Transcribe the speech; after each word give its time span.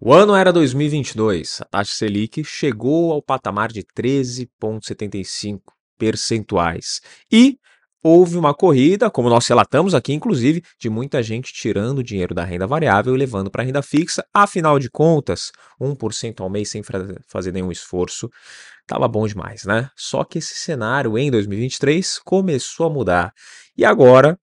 O 0.00 0.14
ano 0.14 0.32
era 0.36 0.52
2022. 0.52 1.60
A 1.60 1.64
taxa 1.64 1.92
Selic 1.92 2.44
chegou 2.44 3.10
ao 3.10 3.20
patamar 3.20 3.72
de 3.72 3.82
13,75 3.82 5.60
percentuais. 5.98 7.00
E 7.32 7.58
houve 8.00 8.36
uma 8.36 8.54
corrida, 8.54 9.10
como 9.10 9.28
nós 9.28 9.44
relatamos 9.48 9.96
aqui, 9.96 10.12
inclusive, 10.12 10.62
de 10.78 10.88
muita 10.88 11.20
gente 11.20 11.52
tirando 11.52 12.00
dinheiro 12.00 12.32
da 12.32 12.44
renda 12.44 12.64
variável 12.64 13.12
e 13.16 13.18
levando 13.18 13.50
para 13.50 13.62
a 13.62 13.66
renda 13.66 13.82
fixa. 13.82 14.24
Afinal 14.32 14.78
de 14.78 14.88
contas, 14.88 15.50
1% 15.80 16.42
ao 16.42 16.48
mês 16.48 16.70
sem 16.70 16.80
fazer 17.26 17.50
nenhum 17.50 17.72
esforço, 17.72 18.30
estava 18.82 19.08
bom 19.08 19.26
demais, 19.26 19.64
né? 19.64 19.90
Só 19.96 20.22
que 20.22 20.38
esse 20.38 20.54
cenário 20.54 21.18
em 21.18 21.28
2023 21.28 22.20
começou 22.20 22.86
a 22.86 22.90
mudar. 22.90 23.32
E 23.76 23.84
agora 23.84 24.38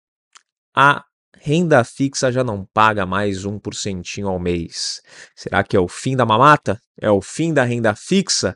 a 0.75 1.05
renda 1.41 1.83
fixa 1.83 2.31
já 2.31 2.43
não 2.43 2.65
paga 2.73 3.05
mais 3.05 3.45
um 3.45 3.59
porcentinho 3.59 4.27
ao 4.27 4.39
mês. 4.39 5.01
Será 5.35 5.63
que 5.63 5.75
é 5.75 5.79
o 5.79 5.87
fim 5.87 6.15
da 6.15 6.25
mamata? 6.25 6.79
É 6.99 7.09
o 7.09 7.21
fim 7.21 7.53
da 7.53 7.63
renda 7.63 7.95
fixa? 7.95 8.55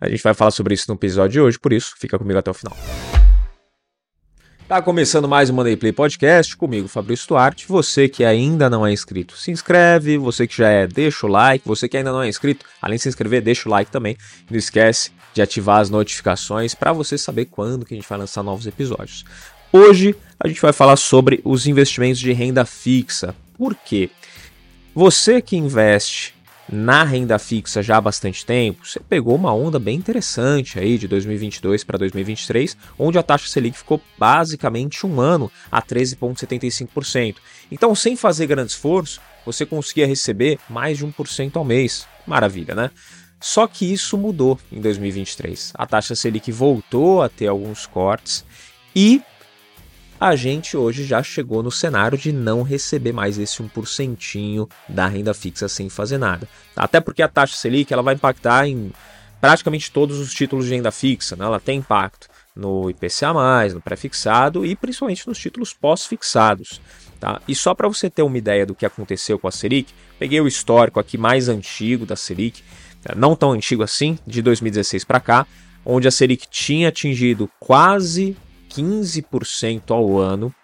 A 0.00 0.08
gente 0.08 0.22
vai 0.22 0.34
falar 0.34 0.50
sobre 0.50 0.74
isso 0.74 0.86
no 0.88 0.94
episódio 0.94 1.32
de 1.32 1.40
hoje, 1.40 1.58
por 1.58 1.72
isso 1.72 1.94
fica 1.98 2.18
comigo 2.18 2.38
até 2.38 2.50
o 2.50 2.54
final. 2.54 2.76
Tá 4.70 4.80
começando 4.80 5.26
mais 5.26 5.50
um 5.50 5.54
Money 5.54 5.76
Play 5.76 5.92
Podcast 5.92 6.56
comigo, 6.56 6.86
Fabrício 6.86 7.26
Duarte. 7.26 7.66
Você 7.66 8.08
que 8.08 8.24
ainda 8.24 8.70
não 8.70 8.86
é 8.86 8.92
inscrito, 8.92 9.36
se 9.36 9.50
inscreve. 9.50 10.16
Você 10.16 10.46
que 10.46 10.56
já 10.56 10.68
é, 10.68 10.86
deixa 10.86 11.26
o 11.26 11.28
like. 11.28 11.66
Você 11.66 11.88
que 11.88 11.96
ainda 11.96 12.12
não 12.12 12.22
é 12.22 12.28
inscrito, 12.28 12.64
além 12.80 12.96
de 12.96 13.02
se 13.02 13.08
inscrever, 13.08 13.42
deixa 13.42 13.68
o 13.68 13.72
like 13.72 13.90
também. 13.90 14.16
Não 14.48 14.56
esquece 14.56 15.10
de 15.34 15.42
ativar 15.42 15.80
as 15.80 15.90
notificações 15.90 16.72
para 16.72 16.92
você 16.92 17.18
saber 17.18 17.46
quando 17.46 17.84
que 17.84 17.94
a 17.94 17.96
gente 17.96 18.08
vai 18.08 18.18
lançar 18.18 18.44
novos 18.44 18.64
episódios. 18.64 19.24
Hoje 19.72 20.16
a 20.38 20.48
gente 20.48 20.60
vai 20.60 20.72
falar 20.72 20.96
sobre 20.96 21.40
os 21.44 21.64
investimentos 21.64 22.18
de 22.18 22.32
renda 22.32 22.64
fixa. 22.64 23.36
Por 23.56 23.76
quê? 23.76 24.10
Você 24.92 25.40
que 25.40 25.56
investe 25.56 26.34
na 26.68 27.04
renda 27.04 27.38
fixa 27.38 27.80
já 27.80 27.96
há 27.96 28.00
bastante 28.00 28.44
tempo, 28.44 28.84
você 28.84 28.98
pegou 28.98 29.36
uma 29.36 29.54
onda 29.54 29.78
bem 29.78 29.96
interessante 29.96 30.76
aí 30.76 30.98
de 30.98 31.06
2022 31.06 31.84
para 31.84 31.98
2023, 31.98 32.76
onde 32.98 33.16
a 33.16 33.22
taxa 33.22 33.48
Selic 33.48 33.78
ficou 33.78 34.00
basicamente 34.18 35.06
um 35.06 35.20
ano 35.20 35.50
a 35.70 35.80
13,75%. 35.80 37.36
Então, 37.70 37.94
sem 37.94 38.16
fazer 38.16 38.48
grande 38.48 38.72
esforço, 38.72 39.20
você 39.46 39.64
conseguia 39.64 40.06
receber 40.06 40.58
mais 40.68 40.98
de 40.98 41.06
1% 41.06 41.54
ao 41.54 41.64
mês. 41.64 42.08
Maravilha, 42.26 42.74
né? 42.74 42.90
Só 43.40 43.68
que 43.68 43.90
isso 43.90 44.18
mudou 44.18 44.58
em 44.72 44.80
2023. 44.80 45.72
A 45.74 45.86
taxa 45.86 46.16
Selic 46.16 46.50
voltou 46.50 47.22
a 47.22 47.28
ter 47.28 47.46
alguns 47.46 47.86
cortes 47.86 48.44
e 48.94 49.22
a 50.20 50.36
gente 50.36 50.76
hoje 50.76 51.04
já 51.04 51.22
chegou 51.22 51.62
no 51.62 51.70
cenário 51.70 52.18
de 52.18 52.30
não 52.30 52.62
receber 52.62 53.10
mais 53.10 53.38
esse 53.38 53.62
1% 53.62 54.68
da 54.86 55.06
renda 55.06 55.32
fixa 55.32 55.66
sem 55.66 55.88
fazer 55.88 56.18
nada. 56.18 56.46
Até 56.76 57.00
porque 57.00 57.22
a 57.22 57.28
taxa 57.28 57.56
Selic 57.56 57.90
ela 57.90 58.02
vai 58.02 58.14
impactar 58.14 58.68
em 58.68 58.92
praticamente 59.40 59.90
todos 59.90 60.18
os 60.18 60.34
títulos 60.34 60.66
de 60.66 60.74
renda 60.74 60.90
fixa, 60.90 61.34
né? 61.36 61.46
ela 61.46 61.58
tem 61.58 61.78
impacto 61.78 62.28
no 62.54 62.90
IPCA+, 62.90 63.32
no 63.72 63.80
pré-fixado 63.80 64.66
e 64.66 64.76
principalmente 64.76 65.26
nos 65.26 65.38
títulos 65.38 65.72
pós-fixados. 65.72 66.82
Tá? 67.18 67.40
E 67.48 67.54
só 67.54 67.74
para 67.74 67.88
você 67.88 68.10
ter 68.10 68.22
uma 68.22 68.36
ideia 68.36 68.66
do 68.66 68.74
que 68.74 68.84
aconteceu 68.84 69.38
com 69.38 69.48
a 69.48 69.50
Selic, 69.50 69.90
peguei 70.18 70.40
o 70.42 70.46
histórico 70.46 71.00
aqui 71.00 71.16
mais 71.16 71.48
antigo 71.48 72.04
da 72.04 72.16
Selic, 72.16 72.62
tá? 73.02 73.14
não 73.14 73.34
tão 73.34 73.52
antigo 73.52 73.82
assim, 73.82 74.18
de 74.26 74.42
2016 74.42 75.02
para 75.04 75.20
cá, 75.20 75.46
onde 75.82 76.06
a 76.06 76.10
Selic 76.10 76.46
tinha 76.50 76.90
atingido 76.90 77.50
quase 77.58 78.36
15% 78.70 79.90
ao 79.90 80.18
ano. 80.18 80.54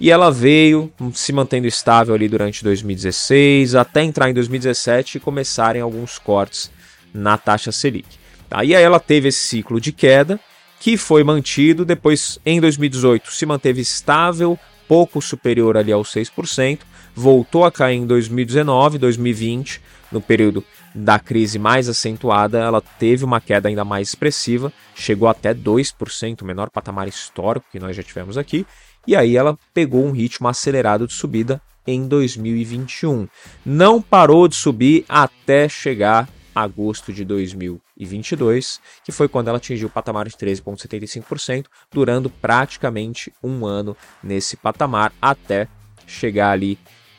E 0.00 0.10
ela 0.10 0.30
veio 0.30 0.92
se 1.12 1.32
mantendo 1.32 1.66
estável 1.66 2.14
ali 2.14 2.28
durante 2.28 2.64
2016, 2.64 3.74
até 3.74 4.02
entrar 4.02 4.28
em 4.28 4.34
2017 4.34 5.18
e 5.18 5.20
começarem 5.20 5.80
alguns 5.80 6.18
cortes 6.18 6.70
na 7.12 7.38
taxa 7.38 7.70
Selic. 7.70 8.18
Aí 8.50 8.72
ela 8.72 8.98
teve 9.00 9.28
esse 9.28 9.40
ciclo 9.40 9.80
de 9.80 9.92
queda, 9.92 10.38
que 10.80 10.96
foi 10.96 11.24
mantido, 11.24 11.84
depois 11.84 12.38
em 12.44 12.60
2018 12.60 13.32
se 13.32 13.46
manteve 13.46 13.80
estável, 13.80 14.58
pouco 14.86 15.22
superior 15.22 15.76
ali 15.76 15.92
aos 15.92 16.12
6%, 16.12 16.80
voltou 17.14 17.64
a 17.64 17.72
cair 17.72 17.96
em 17.96 18.06
2019, 18.06 18.98
2020, 18.98 19.80
no 20.10 20.20
período 20.20 20.64
da 20.94 21.18
crise 21.18 21.58
mais 21.58 21.88
acentuada, 21.88 22.58
ela 22.58 22.80
teve 22.80 23.24
uma 23.24 23.40
queda 23.40 23.68
ainda 23.68 23.84
mais 23.84 24.08
expressiva, 24.08 24.72
chegou 24.94 25.28
até 25.28 25.52
2%, 25.54 26.42
o 26.42 26.44
menor 26.44 26.70
patamar 26.70 27.08
histórico 27.08 27.66
que 27.70 27.80
nós 27.80 27.96
já 27.96 28.02
tivemos 28.02 28.38
aqui, 28.38 28.66
e 29.06 29.16
aí 29.16 29.36
ela 29.36 29.58
pegou 29.72 30.04
um 30.04 30.12
ritmo 30.12 30.48
acelerado 30.48 31.06
de 31.06 31.12
subida 31.12 31.60
em 31.86 32.06
2021. 32.06 33.28
Não 33.64 34.00
parou 34.00 34.48
de 34.48 34.56
subir 34.56 35.04
até 35.08 35.68
chegar 35.68 36.28
agosto 36.54 37.12
de 37.12 37.24
2022, 37.24 38.80
que 39.04 39.10
foi 39.10 39.28
quando 39.28 39.48
ela 39.48 39.58
atingiu 39.58 39.88
o 39.88 39.90
patamar 39.90 40.28
de 40.28 40.36
13,75%, 40.36 41.66
durando 41.92 42.30
praticamente 42.30 43.32
um 43.42 43.66
ano 43.66 43.96
nesse 44.22 44.56
patamar 44.56 45.12
até 45.20 45.68
chegar 46.06 46.50
ali 46.50 46.78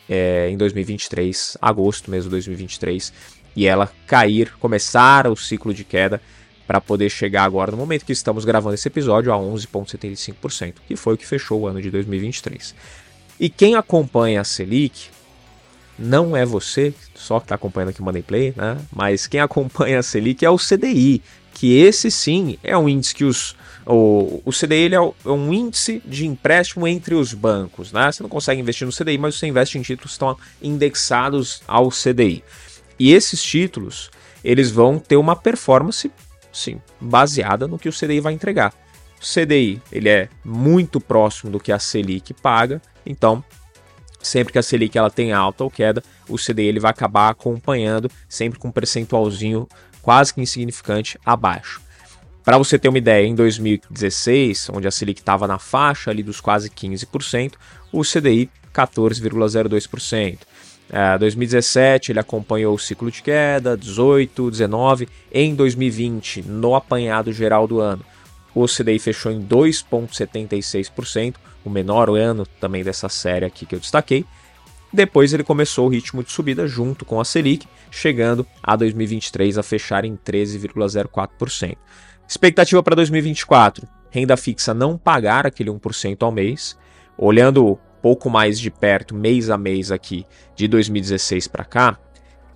é, 0.09 0.49
em 0.49 0.57
2023, 0.57 1.57
agosto 1.61 2.11
mesmo 2.11 2.25
de 2.25 2.31
2023, 2.31 3.13
e 3.55 3.65
ela 3.65 3.91
cair, 4.05 4.53
começar 4.59 5.27
o 5.27 5.35
ciclo 5.35 5.73
de 5.73 5.83
queda 5.83 6.21
para 6.67 6.81
poder 6.81 7.09
chegar 7.09 7.43
agora 7.43 7.71
no 7.71 7.77
momento 7.77 8.05
que 8.05 8.11
estamos 8.11 8.43
gravando 8.43 8.75
esse 8.75 8.87
episódio 8.87 9.31
a 9.31 9.37
11,75%, 9.37 10.75
que 10.87 10.95
foi 10.95 11.13
o 11.13 11.17
que 11.17 11.25
fechou 11.25 11.61
o 11.61 11.67
ano 11.67 11.81
de 11.81 11.91
2023. 11.91 12.75
E 13.39 13.49
quem 13.49 13.75
acompanha 13.75 14.41
a 14.41 14.43
Selic 14.43 15.09
não 15.97 16.35
é 16.35 16.45
você, 16.45 16.93
só 17.13 17.39
que 17.39 17.45
está 17.45 17.55
acompanhando 17.55 17.89
aqui 17.89 18.01
o 18.01 18.03
Money 18.03 18.23
Play, 18.23 18.53
né? 18.55 18.77
Mas 18.91 19.27
quem 19.27 19.39
acompanha 19.39 19.99
a 19.99 20.03
Selic 20.03 20.43
é 20.43 20.49
o 20.49 20.57
CDI, 20.57 21.21
que 21.53 21.77
esse 21.77 22.11
sim 22.11 22.57
é 22.63 22.77
um 22.77 22.89
índice 22.89 23.15
que 23.15 23.23
os 23.23 23.55
o, 23.85 24.41
o 24.43 24.51
CDI 24.51 24.75
ele 24.75 24.95
é, 24.95 24.97
é, 24.97 25.29
um 25.29 25.53
índice 25.53 26.01
de 26.05 26.25
empréstimo 26.25 26.87
entre 26.87 27.13
os 27.13 27.33
bancos. 27.33 27.91
Né? 27.91 28.11
Você 28.11 28.23
não 28.23 28.29
consegue 28.29 28.61
investir 28.61 28.85
no 28.85 28.93
CDI, 28.93 29.17
mas 29.17 29.35
você 29.35 29.47
investe 29.47 29.77
em 29.77 29.81
títulos 29.81 30.11
que 30.11 30.15
estão 30.15 30.37
indexados 30.61 31.61
ao 31.67 31.89
CDI. 31.89 32.43
E 32.99 33.13
esses 33.13 33.41
títulos 33.41 34.09
eles 34.43 34.71
vão 34.71 34.99
ter 34.99 35.17
uma 35.17 35.35
performance, 35.35 36.11
sim, 36.53 36.79
baseada 37.01 37.67
no 37.67 37.79
que 37.79 37.89
o 37.89 37.93
CDI 37.93 38.19
vai 38.19 38.33
entregar. 38.33 38.73
O 39.19 39.25
CDI 39.25 39.81
ele 39.91 40.09
é 40.09 40.29
muito 40.43 40.99
próximo 40.99 41.51
do 41.51 41.59
que 41.59 41.71
a 41.71 41.79
Selic 41.79 42.33
paga, 42.33 42.81
então 43.05 43.43
sempre 44.21 44.53
que 44.53 44.59
a 44.59 44.63
Selic 44.63 44.97
ela 44.97 45.09
tem 45.09 45.31
alta 45.31 45.63
ou 45.63 45.69
queda, 45.69 46.03
o 46.27 46.37
CDI 46.37 46.67
ele 46.67 46.79
vai 46.79 46.91
acabar 46.91 47.29
acompanhando, 47.29 48.09
sempre 48.29 48.59
com 48.59 48.67
um 48.67 48.71
percentualzinho 48.71 49.67
quase 50.01 50.33
que 50.33 50.41
insignificante 50.41 51.19
abaixo. 51.25 51.84
Para 52.45 52.59
você 52.59 52.77
ter 52.77 52.87
uma 52.89 52.99
ideia, 52.99 53.25
em 53.25 53.33
2016, 53.33 54.69
onde 54.71 54.87
a 54.87 54.91
Selic 54.91 55.19
estava 55.19 55.47
na 55.47 55.57
faixa 55.57 56.11
ali 56.11 56.21
dos 56.21 56.39
quase 56.39 56.69
15%, 56.69 57.53
o 57.91 58.03
CDI 58.03 58.51
14,02%. 58.71 60.37
É, 60.87 61.17
2017 61.17 62.11
ele 62.11 62.19
acompanhou 62.19 62.75
o 62.75 62.79
ciclo 62.79 63.09
de 63.09 63.23
queda, 63.23 63.75
18, 63.75 64.51
19. 64.51 65.09
Em 65.33 65.55
2020, 65.55 66.43
no 66.43 66.75
apanhado 66.75 67.33
geral 67.33 67.67
do 67.67 67.79
ano, 67.79 68.05
o 68.53 68.67
CDI 68.67 68.99
fechou 68.99 69.31
em 69.31 69.41
2,76%, 69.41 71.37
o 71.65 71.69
menor 71.69 72.11
ano 72.11 72.45
também 72.61 72.83
dessa 72.83 73.09
série 73.09 73.45
aqui 73.45 73.65
que 73.65 73.73
eu 73.73 73.79
destaquei. 73.79 74.23
Depois 74.93 75.33
ele 75.33 75.43
começou 75.43 75.87
o 75.87 75.89
ritmo 75.89 76.23
de 76.23 76.31
subida 76.31 76.67
junto 76.67 77.05
com 77.05 77.19
a 77.19 77.25
Selic, 77.25 77.67
chegando 77.89 78.45
a 78.61 78.75
2023 78.75 79.57
a 79.57 79.63
fechar 79.63 80.05
em 80.05 80.15
13,04%. 80.15 81.75
Expectativa 82.27 82.81
para 82.81 82.95
2024: 82.95 83.87
renda 84.09 84.35
fixa 84.35 84.73
não 84.73 84.97
pagar 84.97 85.45
aquele 85.45 85.69
1% 85.69 86.17
ao 86.21 86.31
mês. 86.31 86.77
Olhando 87.17 87.79
pouco 88.01 88.29
mais 88.29 88.59
de 88.59 88.69
perto, 88.69 89.15
mês 89.15 89.49
a 89.49 89.57
mês 89.57 89.91
aqui, 89.91 90.25
de 90.55 90.67
2016 90.67 91.47
para 91.47 91.63
cá, 91.63 91.97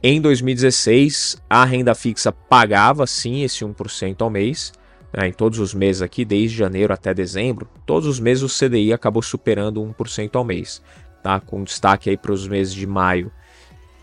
em 0.01 0.21
2016 0.21 1.41
a 1.49 1.65
renda 1.65 1.93
fixa 1.93 2.31
pagava 2.31 3.05
sim 3.05 3.43
esse 3.43 3.65
1% 3.65 4.21
ao 4.21 4.29
mês. 4.29 4.71
Né, 5.11 5.27
em 5.27 5.33
todos 5.33 5.57
os 5.57 5.73
meses 5.73 6.03
aqui, 6.03 6.23
desde 6.23 6.55
janeiro 6.55 6.93
até 6.93 7.15
dezembro, 7.15 7.67
todos 7.83 8.07
os 8.07 8.19
meses 8.19 8.43
o 8.43 8.47
CDI 8.47 8.93
acabou 8.93 9.23
superando 9.23 9.81
1% 9.81 10.35
ao 10.35 10.43
mês. 10.43 10.83
Tá? 11.23 11.39
Com 11.39 11.63
destaque 11.63 12.11
aí 12.11 12.17
para 12.17 12.31
os 12.31 12.47
meses 12.47 12.73
de 12.73 12.85
maio 12.85 13.31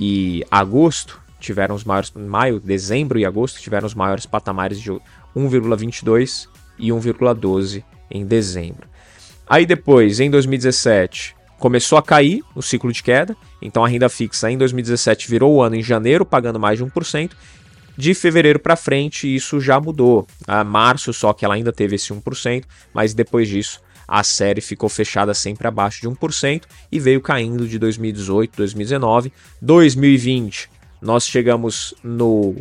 e 0.01 0.45
agosto, 0.51 1.23
tiveram 1.39 1.75
os 1.75 1.85
maiores. 1.85 2.11
Maio, 2.11 2.61
dezembro 2.61 3.19
e 3.19 3.25
agosto 3.25 3.61
tiveram 3.61 3.87
os 3.87 3.95
maiores 3.95 4.27
patamares 4.27 4.81
de 4.81 4.91
1,22 5.37 6.49
e 6.79 6.89
1,12 6.89 7.85
em 8.11 8.25
dezembro. 8.25 8.89
Aí 9.47 9.67
depois, 9.67 10.19
em 10.21 10.31
2017, 10.31 11.37
começou 11.59 11.99
a 11.99 12.03
cair 12.03 12.43
o 12.55 12.63
ciclo 12.63 12.93
de 12.93 13.03
queda, 13.03 13.37
então 13.61 13.85
a 13.85 13.89
renda 13.89 14.09
fixa 14.09 14.51
em 14.51 14.59
2017 14.59 15.29
virou 15.29 15.55
o 15.55 15.63
ano 15.63 15.77
em 15.77 15.83
janeiro 15.83 16.25
pagando 16.25 16.59
mais 16.59 16.79
de 16.79 16.85
1%. 16.85 17.33
De 17.99 18.13
fevereiro 18.13 18.59
para 18.59 18.77
frente, 18.77 19.33
isso 19.33 19.59
já 19.59 19.81
mudou. 19.81 20.27
A 20.47 20.63
março, 20.63 21.13
só 21.15 21.33
que 21.33 21.45
ela 21.45 21.55
ainda 21.55 21.73
teve 21.73 21.97
esse 21.97 22.13
1%, 22.13 22.65
mas 22.93 23.15
depois 23.15 23.49
disso, 23.49 23.81
a 24.07 24.23
série 24.23 24.61
ficou 24.61 24.89
fechada 24.89 25.33
sempre 25.33 25.67
abaixo 25.67 26.03
de 26.03 26.09
1% 26.09 26.65
e 26.93 27.01
veio 27.01 27.21
caindo 27.23 27.67
de 27.67 27.79
2018, 27.79 28.55
2019, 28.55 29.33
2020 29.63 30.77
nós 31.01 31.27
chegamos 31.27 31.95
no, 32.03 32.57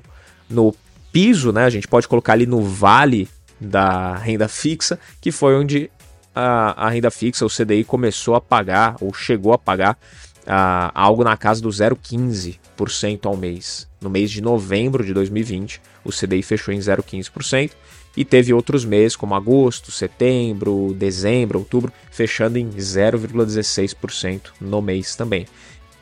no 0.49 0.75
piso, 1.15 1.53
né? 1.53 1.63
A 1.63 1.69
gente 1.69 1.87
pode 1.87 2.09
colocar 2.09 2.33
ali 2.33 2.45
no 2.45 2.61
vale 2.61 3.29
da 3.57 4.15
renda 4.15 4.49
fixa, 4.49 4.99
que 5.21 5.31
foi 5.31 5.55
onde 5.55 5.89
a, 6.35 6.87
a 6.87 6.89
renda 6.89 7.09
fixa, 7.09 7.45
o 7.45 7.49
CDI, 7.49 7.85
começou 7.85 8.35
a 8.35 8.41
pagar, 8.41 8.97
ou 8.99 9.13
chegou 9.13 9.53
a 9.53 9.57
pagar, 9.57 9.93
uh, 9.93 10.91
algo 10.93 11.23
na 11.23 11.37
casa 11.37 11.61
do 11.61 11.69
0,15% 11.69 13.27
ao 13.27 13.37
mês. 13.37 13.87
No 14.01 14.09
mês 14.09 14.29
de 14.29 14.41
novembro 14.41 15.05
de 15.05 15.13
2020, 15.13 15.81
o 16.03 16.09
CDI 16.09 16.43
fechou 16.43 16.73
em 16.73 16.79
0,15%. 16.79 17.71
E 18.17 18.25
teve 18.25 18.53
outros 18.53 18.83
meses, 18.83 19.15
como 19.15 19.35
agosto, 19.35 19.93
setembro, 19.93 20.93
dezembro, 20.97 21.59
outubro, 21.59 21.93
fechando 22.11 22.57
em 22.57 22.69
0,16% 22.71 24.41
no 24.59 24.81
mês 24.81 25.15
também. 25.15 25.45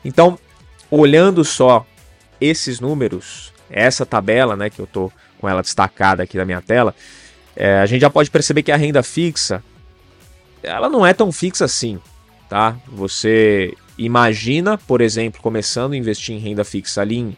Então, 0.04 0.36
olhando 0.90 1.44
só 1.44 1.86
esses 2.40 2.80
números, 2.80 3.53
essa 3.70 4.04
tabela, 4.04 4.56
né, 4.56 4.70
que 4.70 4.80
eu 4.80 4.84
estou 4.84 5.12
com 5.38 5.48
ela 5.48 5.62
destacada 5.62 6.22
aqui 6.22 6.36
na 6.36 6.44
minha 6.44 6.62
tela, 6.62 6.94
é, 7.56 7.78
a 7.78 7.86
gente 7.86 8.00
já 8.00 8.10
pode 8.10 8.30
perceber 8.30 8.62
que 8.62 8.72
a 8.72 8.76
renda 8.76 9.02
fixa, 9.02 9.62
ela 10.62 10.88
não 10.88 11.04
é 11.06 11.12
tão 11.12 11.30
fixa 11.30 11.64
assim, 11.64 12.00
tá? 12.48 12.76
Você 12.88 13.74
imagina, 13.96 14.76
por 14.76 15.00
exemplo, 15.00 15.40
começando 15.40 15.92
a 15.92 15.96
investir 15.96 16.34
em 16.34 16.38
renda 16.38 16.64
fixa 16.64 17.00
ali 17.00 17.18
em 17.18 17.36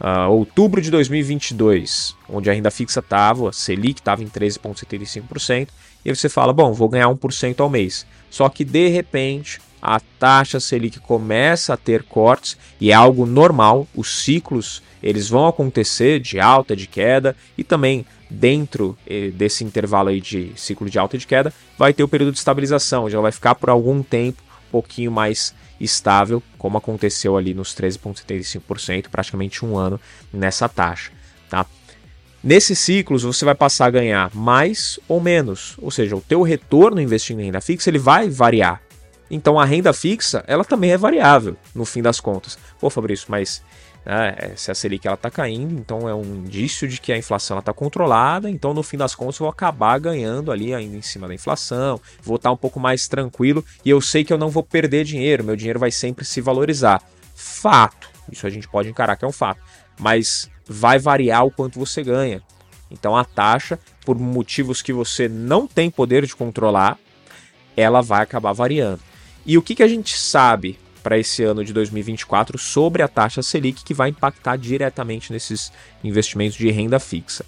uh, 0.00 0.30
outubro 0.30 0.80
de 0.80 0.90
2022, 0.90 2.16
onde 2.28 2.48
a 2.48 2.52
renda 2.52 2.70
fixa 2.70 3.00
estava, 3.00 3.50
a 3.50 3.52
Selic 3.52 4.00
estava 4.00 4.22
em 4.22 4.28
13,75%, 4.28 5.68
e 6.04 6.14
você 6.14 6.28
fala, 6.28 6.52
bom, 6.52 6.72
vou 6.72 6.88
ganhar 6.88 7.08
1% 7.08 7.60
ao 7.60 7.68
mês. 7.68 8.06
Só 8.30 8.48
que 8.48 8.64
de 8.64 8.88
repente 8.88 9.60
a 9.80 10.00
taxa 10.18 10.60
Selic 10.60 11.00
começa 11.00 11.74
a 11.74 11.76
ter 11.76 12.02
cortes 12.02 12.56
e 12.80 12.90
é 12.90 12.94
algo 12.94 13.24
normal, 13.26 13.86
os 13.94 14.22
ciclos 14.22 14.82
eles 15.02 15.28
vão 15.28 15.46
acontecer 15.46 16.18
de 16.20 16.40
alta, 16.40 16.74
de 16.74 16.86
queda 16.86 17.36
e 17.56 17.62
também 17.62 18.04
dentro 18.28 18.96
eh, 19.06 19.30
desse 19.30 19.64
intervalo 19.64 20.08
aí 20.08 20.20
de 20.20 20.52
ciclo 20.56 20.90
de 20.90 20.98
alta 20.98 21.16
e 21.16 21.18
de 21.18 21.26
queda 21.26 21.52
vai 21.78 21.92
ter 21.92 22.02
o 22.02 22.08
período 22.08 22.32
de 22.32 22.38
estabilização, 22.38 23.08
já 23.08 23.20
vai 23.20 23.32
ficar 23.32 23.54
por 23.54 23.70
algum 23.70 24.02
tempo 24.02 24.42
um 24.68 24.70
pouquinho 24.72 25.10
mais 25.10 25.54
estável, 25.80 26.42
como 26.58 26.76
aconteceu 26.76 27.36
ali 27.36 27.54
nos 27.54 27.74
13,75%, 27.74 29.06
praticamente 29.08 29.64
um 29.64 29.76
ano 29.76 30.00
nessa 30.32 30.68
taxa. 30.68 31.12
Tá? 31.48 31.64
Nesses 32.42 32.78
ciclos 32.78 33.22
você 33.22 33.44
vai 33.44 33.54
passar 33.54 33.86
a 33.86 33.90
ganhar 33.90 34.34
mais 34.34 34.98
ou 35.08 35.20
menos, 35.20 35.74
ou 35.78 35.90
seja, 35.90 36.16
o 36.16 36.20
teu 36.20 36.42
retorno 36.42 37.00
investindo 37.00 37.40
em 37.40 37.46
renda 37.46 37.60
fixa 37.60 37.88
ele 37.88 37.98
vai 37.98 38.28
variar. 38.28 38.82
Então 39.30 39.58
a 39.58 39.64
renda 39.64 39.92
fixa 39.92 40.44
ela 40.46 40.64
também 40.64 40.92
é 40.92 40.96
variável 40.96 41.56
no 41.74 41.84
fim 41.84 42.02
das 42.02 42.20
contas. 42.20 42.58
Pô, 42.80 42.88
Fabrício, 42.88 43.26
mas 43.28 43.62
né, 44.04 44.52
se 44.56 44.70
a 44.70 44.74
Selic 44.74 45.06
ela 45.06 45.14
está 45.14 45.30
caindo, 45.30 45.74
então 45.74 46.08
é 46.08 46.14
um 46.14 46.24
indício 46.24 46.88
de 46.88 47.00
que 47.00 47.12
a 47.12 47.18
inflação 47.18 47.58
está 47.58 47.72
controlada. 47.72 48.48
Então 48.48 48.72
no 48.72 48.82
fim 48.82 48.96
das 48.96 49.14
contas 49.14 49.36
eu 49.36 49.44
vou 49.44 49.50
acabar 49.50 49.98
ganhando 49.98 50.50
ali 50.50 50.74
ainda 50.74 50.96
em 50.96 51.02
cima 51.02 51.28
da 51.28 51.34
inflação, 51.34 52.00
vou 52.22 52.36
estar 52.36 52.48
tá 52.48 52.52
um 52.52 52.56
pouco 52.56 52.80
mais 52.80 53.06
tranquilo 53.06 53.64
e 53.84 53.90
eu 53.90 54.00
sei 54.00 54.24
que 54.24 54.32
eu 54.32 54.38
não 54.38 54.48
vou 54.48 54.62
perder 54.62 55.04
dinheiro, 55.04 55.44
meu 55.44 55.56
dinheiro 55.56 55.78
vai 55.78 55.90
sempre 55.90 56.24
se 56.24 56.40
valorizar. 56.40 57.02
Fato, 57.34 58.08
isso 58.32 58.46
a 58.46 58.50
gente 58.50 58.66
pode 58.66 58.88
encarar 58.88 59.16
que 59.16 59.24
é 59.24 59.28
um 59.28 59.32
fato, 59.32 59.60
mas 59.98 60.50
vai 60.66 60.98
variar 60.98 61.44
o 61.44 61.50
quanto 61.50 61.78
você 61.78 62.02
ganha. 62.02 62.42
Então 62.90 63.16
a 63.16 63.24
taxa, 63.24 63.78
por 64.04 64.18
motivos 64.18 64.80
que 64.80 64.92
você 64.92 65.28
não 65.28 65.66
tem 65.66 65.90
poder 65.90 66.24
de 66.24 66.34
controlar, 66.34 66.98
ela 67.76 68.00
vai 68.00 68.22
acabar 68.22 68.52
variando. 68.52 69.07
E 69.48 69.56
o 69.56 69.62
que, 69.62 69.74
que 69.74 69.82
a 69.82 69.88
gente 69.88 70.14
sabe 70.14 70.78
para 71.02 71.18
esse 71.18 71.42
ano 71.42 71.64
de 71.64 71.72
2024 71.72 72.58
sobre 72.58 73.02
a 73.02 73.08
taxa 73.08 73.42
Selic 73.42 73.82
que 73.82 73.94
vai 73.94 74.10
impactar 74.10 74.58
diretamente 74.58 75.32
nesses 75.32 75.72
investimentos 76.04 76.58
de 76.58 76.70
renda 76.70 77.00
fixa? 77.00 77.46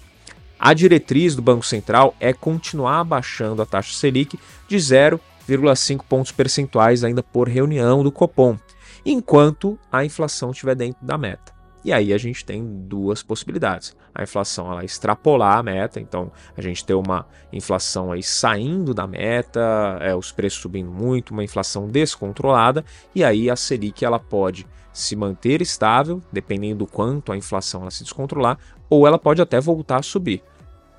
A 0.59 0.73
diretriz 0.73 1.35
do 1.35 1.43
Banco 1.43 1.63
Central 1.63 2.15
é 2.19 2.33
continuar 2.33 3.01
abaixando 3.01 3.61
a 3.61 3.67
taxa 3.67 3.93
Selic 3.93 4.39
de 4.67 4.77
0,5 4.77 6.01
pontos 6.09 6.31
percentuais 6.31 7.03
ainda 7.03 7.21
por 7.21 7.47
reunião 7.47 8.03
do 8.03 8.11
Copom, 8.11 8.57
enquanto 9.05 9.77
a 9.91 10.03
inflação 10.03 10.49
estiver 10.49 10.73
dentro 10.73 11.05
da 11.05 11.19
meta. 11.19 11.60
E 11.83 11.91
aí 11.91 12.13
a 12.13 12.17
gente 12.17 12.45
tem 12.45 12.63
duas 12.63 13.23
possibilidades. 13.23 13.95
A 14.13 14.23
inflação 14.23 14.71
ela 14.71 14.85
extrapolar 14.85 15.57
a 15.57 15.63
meta, 15.63 15.99
então 15.99 16.31
a 16.55 16.61
gente 16.61 16.85
ter 16.85 16.93
uma 16.93 17.25
inflação 17.51 18.11
aí 18.11 18.21
saindo 18.21 18.93
da 18.93 19.07
meta, 19.07 19.97
é, 20.01 20.15
os 20.15 20.31
preços 20.31 20.61
subindo 20.61 20.91
muito, 20.91 21.31
uma 21.31 21.43
inflação 21.43 21.87
descontrolada, 21.87 22.85
e 23.15 23.23
aí 23.23 23.49
a 23.49 23.55
Selic 23.55 24.05
ela 24.05 24.19
pode 24.19 24.67
se 24.93 25.15
manter 25.15 25.61
estável, 25.61 26.21
dependendo 26.31 26.79
do 26.79 26.87
quanto 26.87 27.31
a 27.31 27.37
inflação 27.37 27.81
ela 27.81 27.91
se 27.91 28.03
descontrolar, 28.03 28.57
ou 28.89 29.07
ela 29.07 29.17
pode 29.17 29.41
até 29.41 29.59
voltar 29.59 29.97
a 29.97 30.03
subir. 30.03 30.43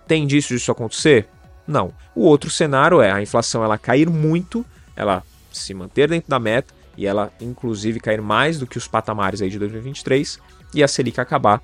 Tem 0.07 0.25
indício 0.25 0.57
disso 0.57 0.73
acontecer? 0.73 1.29
Não. 1.67 1.93
O 2.15 2.23
outro 2.23 2.51
cenário 2.51 3.01
é 3.01 3.13
a 3.13 3.23
inflação 3.23 3.63
ela 3.63 3.79
cair 3.79 4.09
muito, 4.09 4.65
ela 4.97 5.23
se 5.53 5.73
manter 5.75 6.09
dentro 6.09 6.29
da 6.29 6.39
meta 6.39 6.75
e 6.97 7.07
ela 7.07 7.31
inclusive 7.41 8.01
cair 8.01 8.21
mais 8.21 8.59
do 8.59 8.67
que 8.67 8.79
os 8.79 8.89
patamares 8.89 9.41
aí 9.41 9.51
de 9.51 9.59
2023 9.59 10.41
e 10.75 10.83
a 10.83 10.89
Selic 10.89 11.21
acabar 11.21 11.63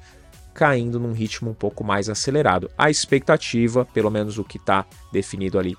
caindo 0.55 0.99
num 0.99 1.12
ritmo 1.12 1.50
um 1.50 1.55
pouco 1.55 1.84
mais 1.84 2.08
acelerado. 2.08 2.70
A 2.76 2.90
expectativa, 2.90 3.84
pelo 3.84 4.10
menos 4.10 4.38
o 4.38 4.44
que 4.44 4.56
está 4.56 4.84
definido 5.12 5.58
ali 5.58 5.76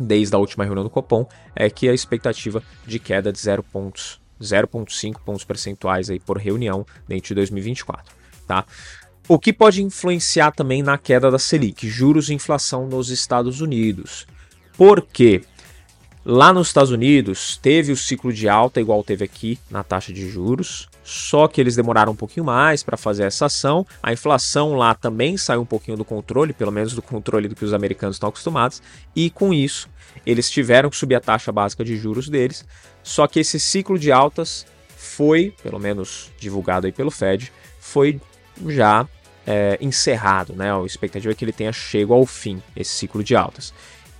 desde 0.00 0.34
a 0.34 0.38
última 0.38 0.64
reunião 0.64 0.82
do 0.82 0.90
Copom, 0.90 1.26
é 1.54 1.68
que 1.68 1.88
a 1.88 1.94
expectativa 1.94 2.62
de 2.86 2.98
queda 2.98 3.30
de 3.30 3.38
0 3.38 3.62
pontos, 3.62 4.18
0,5 4.40 5.20
pontos 5.24 5.44
percentuais 5.44 6.08
aí 6.08 6.18
por 6.18 6.38
reunião 6.38 6.86
dentro 7.06 7.28
de 7.28 7.34
2024, 7.34 8.14
tá? 8.46 8.64
O 9.28 9.38
que 9.38 9.52
pode 9.52 9.82
influenciar 9.82 10.52
também 10.52 10.82
na 10.82 10.98
queda 10.98 11.30
da 11.30 11.38
Selic, 11.38 11.86
juros 11.88 12.28
e 12.28 12.34
inflação 12.34 12.88
nos 12.88 13.10
Estados 13.10 13.60
Unidos. 13.60 14.26
Por 14.76 15.02
quê? 15.02 15.44
Lá 16.24 16.52
nos 16.52 16.68
Estados 16.68 16.90
Unidos 16.90 17.56
teve 17.56 17.92
o 17.92 17.96
ciclo 17.96 18.32
de 18.32 18.48
alta 18.48 18.80
igual 18.80 19.04
teve 19.04 19.24
aqui 19.24 19.58
na 19.70 19.82
taxa 19.82 20.12
de 20.12 20.28
juros, 20.28 20.88
só 21.04 21.48
que 21.48 21.60
eles 21.60 21.76
demoraram 21.76 22.12
um 22.12 22.16
pouquinho 22.16 22.44
mais 22.44 22.82
para 22.82 22.96
fazer 22.96 23.24
essa 23.24 23.46
ação. 23.46 23.86
A 24.02 24.12
inflação 24.12 24.74
lá 24.74 24.94
também 24.94 25.36
saiu 25.36 25.62
um 25.62 25.66
pouquinho 25.66 25.96
do 25.96 26.04
controle, 26.04 26.52
pelo 26.52 26.72
menos 26.72 26.94
do 26.94 27.02
controle 27.02 27.48
do 27.48 27.54
que 27.54 27.64
os 27.64 27.74
americanos 27.74 28.16
estão 28.16 28.28
acostumados, 28.28 28.82
e 29.14 29.30
com 29.30 29.52
isso 29.52 29.88
eles 30.24 30.50
tiveram 30.50 30.90
que 30.90 30.96
subir 30.96 31.14
a 31.14 31.20
taxa 31.20 31.50
básica 31.50 31.84
de 31.84 31.96
juros 31.96 32.28
deles. 32.28 32.64
Só 33.02 33.26
que 33.26 33.40
esse 33.40 33.58
ciclo 33.58 33.98
de 33.98 34.12
altas 34.12 34.66
foi, 34.96 35.54
pelo 35.62 35.78
menos 35.78 36.30
divulgado 36.38 36.86
aí 36.86 36.92
pelo 36.92 37.10
Fed, 37.10 37.52
foi 37.80 38.20
já 38.68 39.06
é, 39.46 39.76
encerrado, 39.80 40.54
né? 40.54 40.72
A 40.72 40.84
expectativa 40.84 41.32
é 41.32 41.34
que 41.34 41.44
ele 41.44 41.52
tenha 41.52 41.72
chego 41.72 42.14
ao 42.14 42.24
fim 42.24 42.62
esse 42.76 42.92
ciclo 42.92 43.24
de 43.24 43.34
altas. 43.34 43.74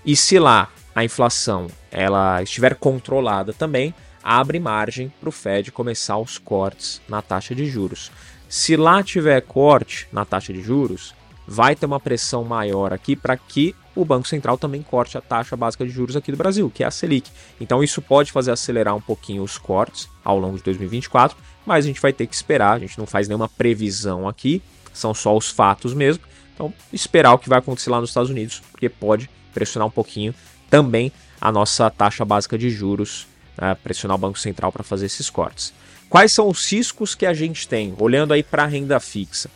E 0.05 0.17
se 0.17 0.39
lá 0.39 0.69
a 0.95 1.05
inflação 1.05 1.69
ela 1.91 2.43
estiver 2.43 2.75
controlada 2.75 3.53
também, 3.53 3.95
abre 4.23 4.61
margem 4.61 5.13
para 5.21 5.29
o 5.29 5.33
Fed 5.33 5.73
começar 5.73 6.19
os 6.19 6.39
cortes 6.39 7.01
na 7.09 7.21
taxa 7.21 7.55
de 7.55 7.67
juros. 7.67 8.11
Se 8.49 8.77
lá 8.77 9.03
tiver 9.03 9.41
corte 9.43 10.07
na 10.13 10.25
taxa 10.25 10.53
de 10.53 10.61
juros, 10.61 11.15
vai 11.47 11.75
ter 11.75 11.87
uma 11.87 12.01
pressão 12.01 12.45
maior 12.45 12.93
aqui 12.93 13.17
para 13.17 13.37
que 13.37 13.75
o 13.95 14.05
Banco 14.05 14.27
Central 14.27 14.57
também 14.57 14.83
corte 14.83 15.19
a 15.19 15.21
taxa 15.21 15.57
básica 15.57 15.85
de 15.85 15.91
juros 15.91 16.17
aqui 16.17 16.31
do 16.31 16.39
Brasil, 16.39 16.71
que 16.71 16.83
é 16.83 16.87
a 16.87 16.91
Selic. 16.91 17.31
Então 17.61 17.83
isso 17.83 18.01
pode 18.01 18.33
fazer 18.33 18.51
acelerar 18.51 18.95
um 18.97 19.01
pouquinho 19.01 19.43
os 19.43 19.59
cortes 19.59 20.09
ao 20.25 20.39
longo 20.39 20.57
de 20.57 20.63
2024, 20.63 21.37
mas 21.67 21.85
a 21.85 21.89
gente 21.89 22.01
vai 22.01 22.13
ter 22.13 22.27
que 22.27 22.35
esperar, 22.35 22.73
a 22.73 22.79
gente 22.79 22.99
não 22.99 23.07
faz 23.07 23.29
nenhuma 23.29 23.49
previsão 23.49 24.29
aqui, 24.29 24.63
são 24.93 25.13
só 25.15 25.37
os 25.37 25.51
fatos 25.51 25.95
mesmo. 25.95 26.25
Então, 26.55 26.73
esperar 26.93 27.33
o 27.33 27.39
que 27.39 27.49
vai 27.49 27.59
acontecer 27.59 27.91
lá 27.91 28.01
nos 28.01 28.11
Estados 28.11 28.31
Unidos, 28.31 28.63
porque 28.71 28.89
pode 28.89 29.29
pressionar 29.53 29.89
um 29.89 29.91
pouquinho 29.91 30.35
também 30.71 31.13
a 31.41 31.51
nossa 31.51 31.91
taxa 31.91 32.25
básica 32.25 32.57
de 32.57 32.71
juros, 32.71 33.27
né, 33.61 33.77
pressionar 33.83 34.17
o 34.17 34.21
Banco 34.21 34.39
Central 34.39 34.73
para 34.73 34.83
fazer 34.83 35.07
esses 35.07 35.29
cortes. 35.31 35.73
Quais 36.09 36.33
são 36.33 36.49
os 36.49 36.71
riscos 36.71 37.15
que 37.15 37.25
a 37.25 37.33
gente 37.33 37.67
tem, 37.67 37.95
olhando 37.99 38.35
aí 38.35 38.43
para 38.43 38.65
a 38.65 38.67
renda 38.67 39.01
fixa? 39.01 39.51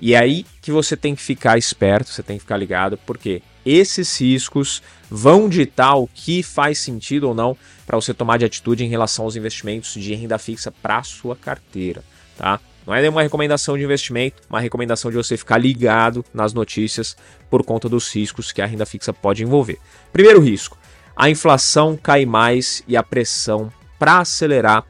E 0.00 0.14
é 0.14 0.18
aí 0.18 0.44
que 0.60 0.70
você 0.70 0.96
tem 0.96 1.14
que 1.14 1.22
ficar 1.22 1.56
esperto, 1.56 2.10
você 2.10 2.22
tem 2.22 2.36
que 2.36 2.42
ficar 2.42 2.56
ligado, 2.56 2.98
porque 3.06 3.40
esses 3.64 4.20
riscos 4.20 4.82
vão 5.10 5.48
ditar 5.48 5.94
o 5.94 6.06
que 6.06 6.42
faz 6.42 6.78
sentido 6.78 7.28
ou 7.28 7.34
não 7.34 7.56
para 7.86 7.96
você 7.96 8.12
tomar 8.12 8.38
de 8.38 8.44
atitude 8.44 8.84
em 8.84 8.88
relação 8.88 9.24
aos 9.24 9.36
investimentos 9.36 9.94
de 9.94 10.14
renda 10.14 10.36
fixa 10.36 10.70
para 10.70 11.02
sua 11.02 11.34
carteira, 11.34 12.04
tá? 12.36 12.60
Não 12.86 12.94
é 12.94 13.00
nenhuma 13.00 13.22
recomendação 13.22 13.78
de 13.78 13.84
investimento, 13.84 14.42
uma 14.48 14.60
recomendação 14.60 15.10
de 15.10 15.16
você 15.16 15.36
ficar 15.38 15.56
ligado 15.56 16.22
nas 16.34 16.52
notícias 16.52 17.16
por 17.48 17.64
conta 17.64 17.88
dos 17.88 18.14
riscos 18.14 18.52
que 18.52 18.60
a 18.60 18.66
renda 18.66 18.84
fixa 18.84 19.12
pode 19.12 19.42
envolver. 19.42 19.78
Primeiro 20.12 20.40
risco: 20.40 20.76
a 21.16 21.30
inflação 21.30 21.96
cai 21.96 22.26
mais 22.26 22.82
e 22.88 22.96
a 22.96 23.02
pressão 23.02 23.72
para 23.98 24.18
acelerar 24.18 24.84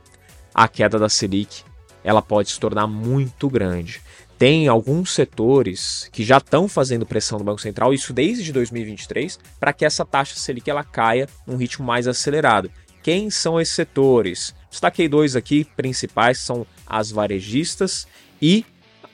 a 0.55 0.69
queda 0.69 0.99
da 0.99 1.09
Selic 1.09 1.65
ela 2.05 2.21
pode 2.21 2.51
se 2.51 2.61
tornar 2.61 2.87
muito 2.87 3.49
grande. 3.49 4.03
Tem 4.39 4.69
alguns 4.69 5.15
setores 5.15 6.09
que 6.13 6.23
já 6.23 6.37
estão 6.37 6.69
fazendo 6.69 7.07
pressão 7.07 7.39
do 7.39 7.45
Banco 7.45 7.63
Central, 7.63 7.95
isso 7.95 8.13
desde 8.13 8.53
2023, 8.53 9.39
para 9.59 9.73
que 9.73 9.85
essa 9.85 10.05
taxa 10.05 10.37
Selic 10.37 10.69
ela 10.69 10.85
caia 10.85 11.27
num 11.47 11.57
ritmo 11.57 11.87
mais 11.87 12.07
acelerado. 12.07 12.71
Quem 13.03 13.31
são 13.31 13.61
esses 13.61 13.75
setores? 13.75 14.55
Destaquei 14.71 15.09
dois 15.09 15.35
aqui 15.35 15.65
principais, 15.77 16.39
são 16.39 16.67
as 16.87 17.11
varejistas 17.11 18.07
e 18.41 18.67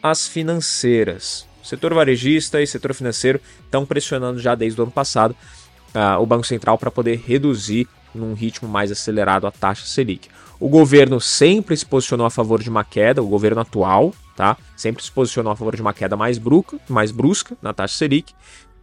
as 0.02 0.26
financeiras. 0.26 1.47
O 1.62 1.67
setor 1.67 1.93
varejista 1.95 2.61
e 2.61 2.67
setor 2.67 2.95
financeiro 2.95 3.40
estão 3.64 3.85
pressionando 3.85 4.40
já 4.40 4.55
desde 4.55 4.81
o 4.81 4.85
ano 4.85 4.93
passado 4.93 5.37
uh, 5.95 6.21
o 6.21 6.27
Banco 6.27 6.47
Central 6.47 6.79
para 6.79 6.91
poder 6.91 7.23
reduzir 7.27 7.89
num 8.15 8.35
ritmo 8.35 8.69
mais 8.69 8.91
acelerado 8.91 9.47
a 9.47 9.51
taxa 9.51 9.87
Selic. 9.87 10.29
O 10.59 10.69
governo 10.69 11.21
sempre 11.21 11.77
se 11.77 11.87
posicionou 11.87 12.27
a 12.27 12.31
favor 12.31 12.63
de 12.63 12.69
uma 12.69 12.85
queda, 12.85 13.23
o 13.23 13.27
governo 13.27 13.61
atual, 13.61 14.13
tá? 14.37 14.57
Sempre 14.77 15.03
se 15.03 15.11
posicionou 15.11 15.53
a 15.53 15.57
favor 15.57 15.75
de 15.75 15.83
uma 15.83 15.95
queda 15.95 16.17
mais 16.17 16.39
brusca, 16.39 16.79
mais 16.89 17.11
brusca 17.11 17.57
na 17.63 17.73
taxa 17.73 17.97
Selic. 17.97 18.35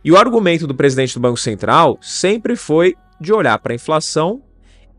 E 0.04 0.12
o 0.12 0.18
argumento 0.18 0.66
do 0.66 0.74
presidente 0.74 1.14
do 1.14 1.20
Banco 1.20 1.38
Central 1.38 1.98
sempre 2.02 2.56
foi 2.56 2.96
de 3.20 3.34
olhar 3.34 3.58
para 3.60 3.74
a 3.74 3.76
inflação 3.76 4.42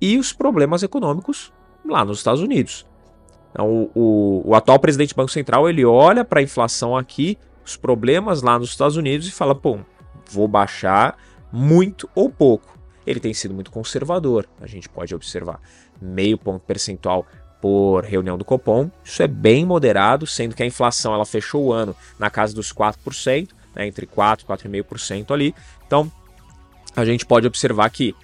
e 0.01 0.19
os 0.19 0.33
problemas 0.33 0.83
econômicos 0.83 1.53
lá 1.85 2.05
nos 2.05 2.19
Estados 2.19 2.43
Unidos. 2.43 2.87
Então, 3.51 3.69
o, 3.69 3.91
o, 3.95 4.51
o 4.51 4.55
atual 4.55 4.79
presidente 4.79 5.15
do 5.15 5.17
Banco 5.17 5.33
Central 5.33 5.69
ele 5.69 5.85
olha 5.85 6.25
para 6.25 6.41
a 6.41 6.43
inflação 6.43 6.97
aqui, 6.97 7.39
os 7.65 7.77
problemas 7.77 8.43
lá 8.43 8.59
nos 8.59 8.71
Estados 8.71 8.97
Unidos 8.97 9.27
e 9.27 9.33
fala: 9.33 9.55
pô, 9.55 9.79
vou 10.31 10.47
baixar 10.47 11.17
muito 11.53 12.09
ou 12.15 12.31
pouco. 12.31 12.79
Ele 13.07 13.21
tem 13.21 13.33
sido 13.33 13.55
muito 13.55 13.71
conservador, 13.71 14.47
a 14.61 14.67
gente 14.67 14.89
pode 14.89 15.15
observar. 15.15 15.61
Meio 16.01 16.37
ponto 16.37 16.61
percentual 16.65 17.27
por 17.61 18.05
reunião 18.05 18.39
do 18.39 18.45
Copom. 18.45 18.91
Isso 19.05 19.23
é 19.23 19.27
bem 19.27 19.65
moderado, 19.65 20.27
sendo 20.27 20.55
que 20.55 20.63
a 20.63 20.67
inflação 20.67 21.15
ela 21.15 21.25
fechou 21.25 21.65
o 21.65 21.73
ano 21.73 21.97
na 22.19 22.31
casa 22.31 22.55
dos 22.55 22.73
4%, 22.73 23.49
né, 23.75 23.87
entre 23.87 24.07
4 24.07 24.45
e 24.45 24.49
4,5% 24.49 25.33
ali. 25.33 25.55
Então, 25.87 26.11
a 26.95 27.05
gente 27.05 27.27
pode 27.27 27.47
observar 27.47 27.89
que 27.91 28.15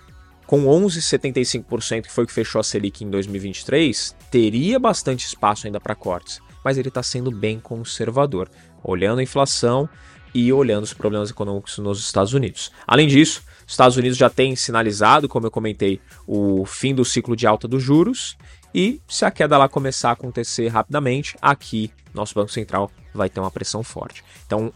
com 0.46 0.66
11,75% 0.66 2.02
que 2.02 2.12
foi 2.12 2.24
o 2.24 2.26
que 2.26 2.32
fechou 2.32 2.60
a 2.60 2.64
Selic 2.64 3.02
em 3.02 3.10
2023, 3.10 4.14
teria 4.30 4.78
bastante 4.78 5.26
espaço 5.26 5.66
ainda 5.66 5.80
para 5.80 5.94
cortes, 5.94 6.40
mas 6.62 6.76
ele 6.76 6.88
está 6.88 7.02
sendo 7.02 7.30
bem 7.30 7.58
conservador, 7.58 8.50
olhando 8.82 9.20
a 9.20 9.22
inflação 9.22 9.88
e 10.34 10.52
olhando 10.52 10.84
os 10.84 10.92
problemas 10.92 11.30
econômicos 11.30 11.78
nos 11.78 12.00
Estados 12.00 12.34
Unidos. 12.34 12.72
Além 12.86 13.06
disso, 13.06 13.42
os 13.66 13.72
Estados 13.72 13.96
Unidos 13.96 14.18
já 14.18 14.28
têm 14.28 14.56
sinalizado, 14.56 15.28
como 15.28 15.46
eu 15.46 15.50
comentei, 15.50 16.00
o 16.26 16.66
fim 16.66 16.94
do 16.94 17.04
ciclo 17.04 17.36
de 17.36 17.46
alta 17.46 17.68
dos 17.68 17.82
juros 17.82 18.36
e 18.74 19.00
se 19.08 19.24
a 19.24 19.30
queda 19.30 19.56
lá 19.56 19.68
começar 19.68 20.10
a 20.10 20.12
acontecer 20.12 20.66
rapidamente, 20.68 21.36
aqui 21.40 21.90
nosso 22.12 22.34
Banco 22.34 22.50
Central 22.50 22.90
vai 23.14 23.30
ter 23.30 23.38
uma 23.38 23.50
pressão 23.50 23.84
forte. 23.84 24.24
Então, 24.44 24.72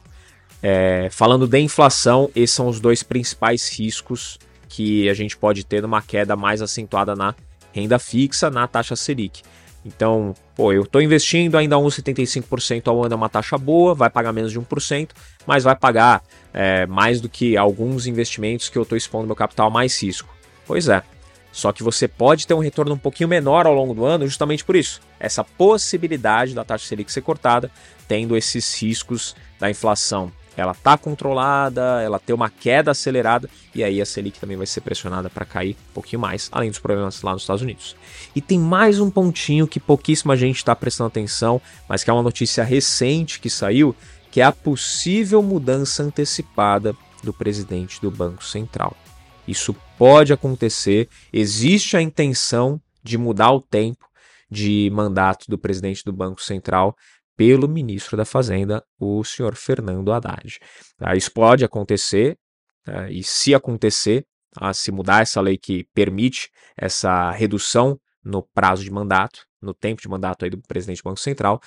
é, 0.62 1.09
falando 1.11 1.47
de 1.47 1.59
inflação, 1.59 2.31
esses 2.35 2.55
são 2.55 2.69
os 2.69 2.79
dois 2.79 3.03
principais 3.03 3.69
riscos 3.69 4.38
que 4.69 5.09
a 5.09 5.15
gente 5.15 5.37
pode 5.37 5.65
ter 5.65 5.83
numa 5.83 6.00
queda 6.00 6.37
mais 6.37 6.62
acentuada 6.62 7.17
na 7.17 7.35
renda 7.73 7.99
fixa, 7.99 8.50
na 8.50 8.67
taxa 8.69 8.95
Selic. 8.95 9.43
Então, 9.85 10.35
pô, 10.54 10.73
eu 10.73 10.82
estou 10.82 11.00
investindo 11.00 11.56
ainda 11.56 11.76
1,75% 11.76 12.88
ao 12.88 13.04
ano 13.04 13.14
é 13.14 13.16
uma 13.16 13.28
taxa 13.28 13.56
boa, 13.56 13.94
vai 13.94 14.11
pagar 14.11 14.32
menos 14.32 14.52
de 14.52 14.61
1%, 14.61 15.11
mas 15.47 15.64
vai 15.64 15.76
pagar 15.76 16.23
é, 16.52 16.87
mais 16.87 17.20
do 17.20 17.28
que 17.28 17.56
alguns 17.56 18.06
investimentos 18.06 18.68
que 18.68 18.76
eu 18.76 18.82
estou 18.82 18.99
expondo 18.99 19.26
meu 19.26 19.37
capital 19.37 19.68
a 19.68 19.70
mais 19.70 20.02
risco. 20.02 20.35
Pois 20.66 20.88
é. 20.88 21.02
Só 21.50 21.73
que 21.73 21.82
você 21.82 22.06
pode 22.06 22.47
ter 22.47 22.54
um 22.54 22.58
retorno 22.58 22.94
um 22.94 22.99
pouquinho 22.99 23.28
menor 23.28 23.66
ao 23.66 23.75
longo 23.75 23.94
do 23.94 24.04
ano, 24.04 24.26
justamente 24.26 24.64
por 24.64 24.76
isso. 24.76 25.00
Essa 25.18 25.42
possibilidade 25.42 26.54
da 26.54 26.64
taxa 26.64 26.87
Selic 26.87 27.11
ser 27.11 27.23
cortada, 27.23 27.70
tendo 28.06 28.37
esses 28.37 28.80
riscos 28.80 29.35
da 29.58 29.70
inflação 29.70 30.30
ela 30.61 30.75
tá 30.75 30.99
controlada, 30.99 32.03
ela 32.03 32.19
tem 32.19 32.35
uma 32.35 32.50
queda 32.50 32.91
acelerada 32.91 33.49
e 33.75 33.85
aí 33.85 34.00
a 34.00 34.07
Selic 34.07 34.41
também 34.41 34.57
vai 34.57 34.67
ser 34.67 34.81
pressionada 34.81 35.31
para 35.31 35.45
cair 35.45 35.77
um 35.91 35.95
pouquinho 35.95 36.21
mais, 36.21 36.49
além 36.50 36.69
dos 36.69 36.81
problemas 36.81 37.23
lá 37.23 37.33
nos 37.33 37.43
Estados 37.43 37.62
Unidos. 37.62 37.95
E 38.35 38.41
tem 38.41 38.59
mais 38.59 38.99
um 38.99 39.11
pontinho 39.11 39.69
que 39.69 39.79
pouquíssima 39.79 40.37
gente 40.37 40.57
está 40.57 40.75
prestando 40.75 41.09
atenção, 41.09 41.61
mas 41.88 42.03
que 42.03 42.11
é 42.11 42.12
uma 42.12 42.23
notícia 42.23 42.65
recente 42.65 43.38
que 43.38 43.49
saiu, 43.49 43.95
que 44.31 44.41
é 44.41 44.45
a 44.45 44.53
possível 44.53 45.43
mudança 45.43 46.03
antecipada 46.03 46.95
do 47.23 47.33
presidente 47.33 48.00
do 48.00 48.11
Banco 48.11 48.45
Central. 48.45 48.97
Isso 49.47 49.75
pode 49.97 50.33
acontecer, 50.33 51.09
existe 51.33 51.97
a 51.97 52.03
intenção 52.03 52.81
de 53.03 53.17
mudar 53.17 53.53
o 53.53 53.61
tempo 53.61 54.07
de 54.50 54.91
mandato 54.93 55.47
do 55.49 55.59
presidente 55.59 56.05
do 56.05 56.12
Banco 56.12 56.43
Central 56.43 56.97
pelo 57.38 57.68
ministro 57.68 58.16
da 58.16 58.25
Fazenda, 58.25 58.85
o 58.99 59.23
senhor 59.23 59.54
Fernando 59.54 60.12
Haddad. 60.12 60.59
Tá? 60.99 61.14
Isso 61.14 61.33
pode 61.33 61.64
acontecer, 61.64 62.37
tá? 62.85 63.09
e 63.09 63.23
se 63.23 63.54
acontecer, 63.54 64.26
tá? 64.52 64.75
se 64.75 64.90
mudar 64.90 65.23
essa 65.23 65.40
lei 65.40 65.57
que 65.57 65.87
permite 65.95 66.50
essa 66.76 67.30
redução 67.30 67.97
no 68.25 68.42
prazo 68.42 68.83
de 68.83 68.90
mandato, 68.90 69.47
no 69.62 69.73
tempo 69.73 70.02
de 70.02 70.09
mandato 70.09 70.45
aí 70.45 70.50
do 70.50 70.61
presidente 70.66 71.00
do 71.00 71.04
Banco 71.04 71.21
Central, 71.21 71.61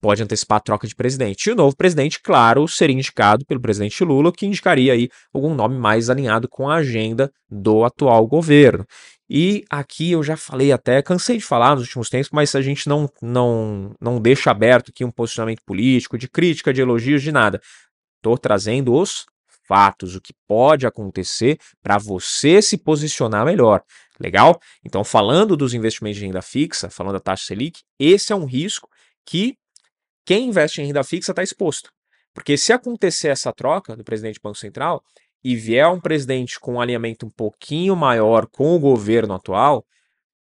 pode 0.00 0.20
antecipar 0.20 0.58
a 0.58 0.60
troca 0.60 0.88
de 0.88 0.94
presidente. 0.96 1.46
E 1.46 1.52
o 1.52 1.54
novo 1.54 1.76
presidente, 1.76 2.20
claro, 2.20 2.66
seria 2.66 2.96
indicado 2.96 3.46
pelo 3.46 3.60
presidente 3.60 4.02
Lula, 4.02 4.32
que 4.32 4.44
indicaria 4.44 4.92
aí 4.92 5.08
algum 5.32 5.54
nome 5.54 5.78
mais 5.78 6.10
alinhado 6.10 6.48
com 6.48 6.68
a 6.68 6.76
agenda 6.76 7.30
do 7.48 7.84
atual 7.84 8.26
governo. 8.26 8.84
E 9.34 9.64
aqui 9.70 10.12
eu 10.12 10.22
já 10.22 10.36
falei 10.36 10.72
até, 10.72 11.00
cansei 11.00 11.38
de 11.38 11.44
falar 11.44 11.74
nos 11.74 11.84
últimos 11.84 12.10
tempos, 12.10 12.28
mas 12.30 12.54
a 12.54 12.60
gente 12.60 12.86
não, 12.86 13.10
não, 13.22 13.96
não 13.98 14.20
deixa 14.20 14.50
aberto 14.50 14.90
aqui 14.90 15.06
um 15.06 15.10
posicionamento 15.10 15.62
político, 15.64 16.18
de 16.18 16.28
crítica, 16.28 16.70
de 16.70 16.82
elogios, 16.82 17.22
de 17.22 17.32
nada. 17.32 17.58
Estou 18.18 18.36
trazendo 18.36 18.92
os 18.92 19.24
fatos, 19.66 20.14
o 20.14 20.20
que 20.20 20.34
pode 20.46 20.86
acontecer 20.86 21.58
para 21.82 21.96
você 21.96 22.60
se 22.60 22.76
posicionar 22.76 23.46
melhor. 23.46 23.82
Legal? 24.20 24.60
Então, 24.84 25.02
falando 25.02 25.56
dos 25.56 25.72
investimentos 25.72 26.20
de 26.20 26.26
renda 26.26 26.42
fixa, 26.42 26.90
falando 26.90 27.14
da 27.14 27.20
taxa 27.20 27.46
Selic, 27.46 27.80
esse 27.98 28.34
é 28.34 28.36
um 28.36 28.44
risco 28.44 28.86
que 29.24 29.56
quem 30.26 30.48
investe 30.48 30.82
em 30.82 30.88
renda 30.88 31.02
fixa 31.02 31.32
está 31.32 31.42
exposto. 31.42 31.90
Porque 32.34 32.58
se 32.58 32.70
acontecer 32.70 33.28
essa 33.28 33.50
troca 33.50 33.96
do 33.96 34.04
presidente 34.04 34.34
do 34.34 34.42
Banco 34.42 34.58
Central, 34.58 35.02
e 35.44 35.56
vier 35.56 35.88
um 35.88 36.00
presidente 36.00 36.58
com 36.60 36.74
um 36.74 36.80
alinhamento 36.80 37.26
um 37.26 37.30
pouquinho 37.30 37.96
maior 37.96 38.46
com 38.46 38.74
o 38.74 38.78
governo 38.78 39.34
atual, 39.34 39.84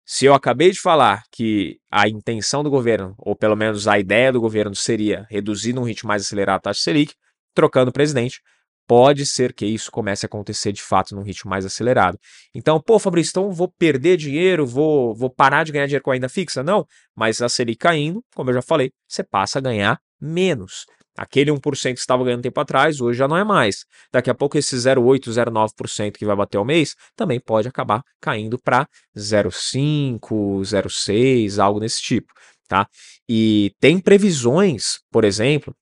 se 0.05 0.25
eu 0.25 0.33
acabei 0.33 0.71
de 0.71 0.81
falar 0.81 1.23
que 1.31 1.77
a 1.91 2.09
intenção 2.09 2.63
do 2.63 2.69
governo, 2.69 3.13
ou 3.17 3.35
pelo 3.35 3.55
menos 3.55 3.87
a 3.87 3.99
ideia 3.99 4.31
do 4.31 4.41
governo, 4.41 4.75
seria 4.75 5.27
reduzir 5.29 5.71
num 5.71 5.83
ritmo 5.83 6.07
mais 6.07 6.23
acelerado 6.23 6.57
a 6.57 6.61
taxa 6.61 6.81
Selic, 6.81 7.13
trocando 7.53 7.89
o 7.89 7.93
presidente, 7.93 8.41
pode 8.87 9.23
ser 9.23 9.53
que 9.53 9.67
isso 9.67 9.91
comece 9.91 10.25
a 10.25 10.27
acontecer 10.27 10.71
de 10.71 10.81
fato 10.81 11.13
num 11.15 11.21
ritmo 11.21 11.47
mais 11.47 11.63
acelerado. 11.63 12.17
Então, 12.55 12.81
pô, 12.81 12.97
Fabrício, 12.97 13.29
então 13.29 13.51
vou 13.51 13.71
perder 13.77 14.17
dinheiro, 14.17 14.65
vou, 14.65 15.13
vou 15.13 15.29
parar 15.29 15.63
de 15.63 15.71
ganhar 15.71 15.85
dinheiro 15.85 16.03
com 16.03 16.09
a 16.09 16.15
renda 16.15 16.27
fixa? 16.27 16.63
Não, 16.63 16.87
mas 17.15 17.39
a 17.39 17.47
Selic 17.47 17.77
caindo, 17.77 18.23
como 18.33 18.49
eu 18.49 18.55
já 18.55 18.63
falei, 18.63 18.91
você 19.07 19.23
passa 19.23 19.59
a 19.59 19.61
ganhar 19.61 19.99
menos. 20.19 20.87
Aquele 21.19 21.51
1% 21.51 21.93
que 21.93 21.99
estava 21.99 22.23
ganhando 22.23 22.43
tempo 22.43 22.61
atrás, 22.61 23.01
hoje 23.01 23.19
já 23.19 23.27
não 23.27 23.35
é 23.35 23.43
mais. 23.43 23.83
Daqui 24.09 24.29
a 24.29 24.33
pouco 24.33 24.57
esse 24.57 24.73
0,8%, 24.73 25.29
0,9% 25.33 26.17
que 26.17 26.25
vai 26.25 26.33
bater 26.33 26.57
ao 26.57 26.63
mês 26.63 26.95
também 27.13 27.41
pode 27.41 27.67
acabar 27.67 28.01
caindo 28.21 28.57
para 28.57 28.87
0,5%, 29.17 30.19
0,6%, 30.61 31.59
algo 31.59 31.81
desse 31.81 32.01
tipo. 32.01 32.31
Tá? 32.69 32.87
E 33.27 33.73
tem 33.81 33.99
previsões, 33.99 34.99
por 35.11 35.25
exemplo, 35.25 35.75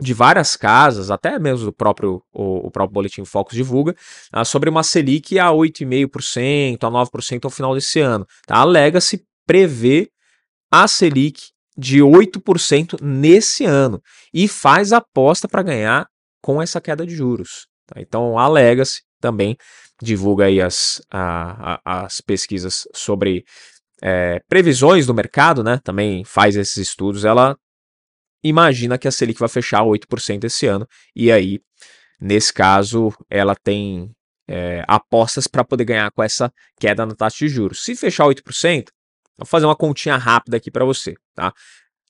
de 0.00 0.12
várias 0.12 0.56
casas, 0.56 1.12
até 1.12 1.38
mesmo 1.38 1.68
o 1.68 1.72
próprio, 1.72 2.20
o, 2.32 2.66
o 2.66 2.70
próprio 2.70 2.92
Boletim 2.92 3.24
Focus 3.24 3.54
divulga, 3.54 3.94
ah, 4.32 4.44
sobre 4.44 4.68
uma 4.68 4.82
Selic 4.82 5.38
a 5.38 5.50
8,5%, 5.50 6.82
a 6.82 6.90
9% 6.90 7.44
ao 7.44 7.50
final 7.50 7.72
desse 7.72 8.00
ano. 8.00 8.26
Tá? 8.44 8.56
Alega-se 8.56 9.24
prever 9.46 10.10
a 10.72 10.88
Selic 10.88 11.54
de 11.76 12.00
8% 12.00 13.00
nesse 13.02 13.64
ano 13.64 14.00
e 14.32 14.48
faz 14.48 14.92
aposta 14.92 15.48
para 15.48 15.62
ganhar 15.62 16.06
com 16.42 16.62
essa 16.62 16.80
queda 16.80 17.06
de 17.06 17.14
juros. 17.14 17.66
Tá? 17.86 18.00
Então 18.00 18.38
a 18.38 18.48
Legacy 18.48 19.02
também 19.20 19.56
divulga 20.00 20.46
aí 20.46 20.60
as, 20.60 21.02
a, 21.10 21.80
a, 21.84 22.04
as 22.06 22.20
pesquisas 22.20 22.86
sobre 22.94 23.44
é, 24.02 24.40
previsões 24.48 25.06
do 25.06 25.14
mercado, 25.14 25.62
né? 25.62 25.80
também 25.82 26.24
faz 26.24 26.56
esses 26.56 26.76
estudos. 26.76 27.24
Ela 27.24 27.56
imagina 28.42 28.98
que 28.98 29.08
a 29.08 29.10
Selic 29.10 29.38
vai 29.38 29.48
fechar 29.48 29.82
8% 29.82 30.44
esse 30.44 30.66
ano 30.66 30.86
e 31.14 31.30
aí, 31.30 31.60
nesse 32.20 32.52
caso, 32.52 33.12
ela 33.28 33.54
tem 33.54 34.10
é, 34.48 34.84
apostas 34.86 35.46
para 35.46 35.64
poder 35.64 35.84
ganhar 35.84 36.10
com 36.12 36.22
essa 36.22 36.52
queda 36.78 37.04
na 37.04 37.14
taxa 37.14 37.38
de 37.38 37.48
juros. 37.48 37.82
Se 37.82 37.96
fechar 37.96 38.24
8%, 38.24 38.88
Vou 39.38 39.46
fazer 39.46 39.66
uma 39.66 39.76
continha 39.76 40.16
rápida 40.16 40.56
aqui 40.56 40.70
para 40.70 40.84
você, 40.84 41.14
tá? 41.34 41.52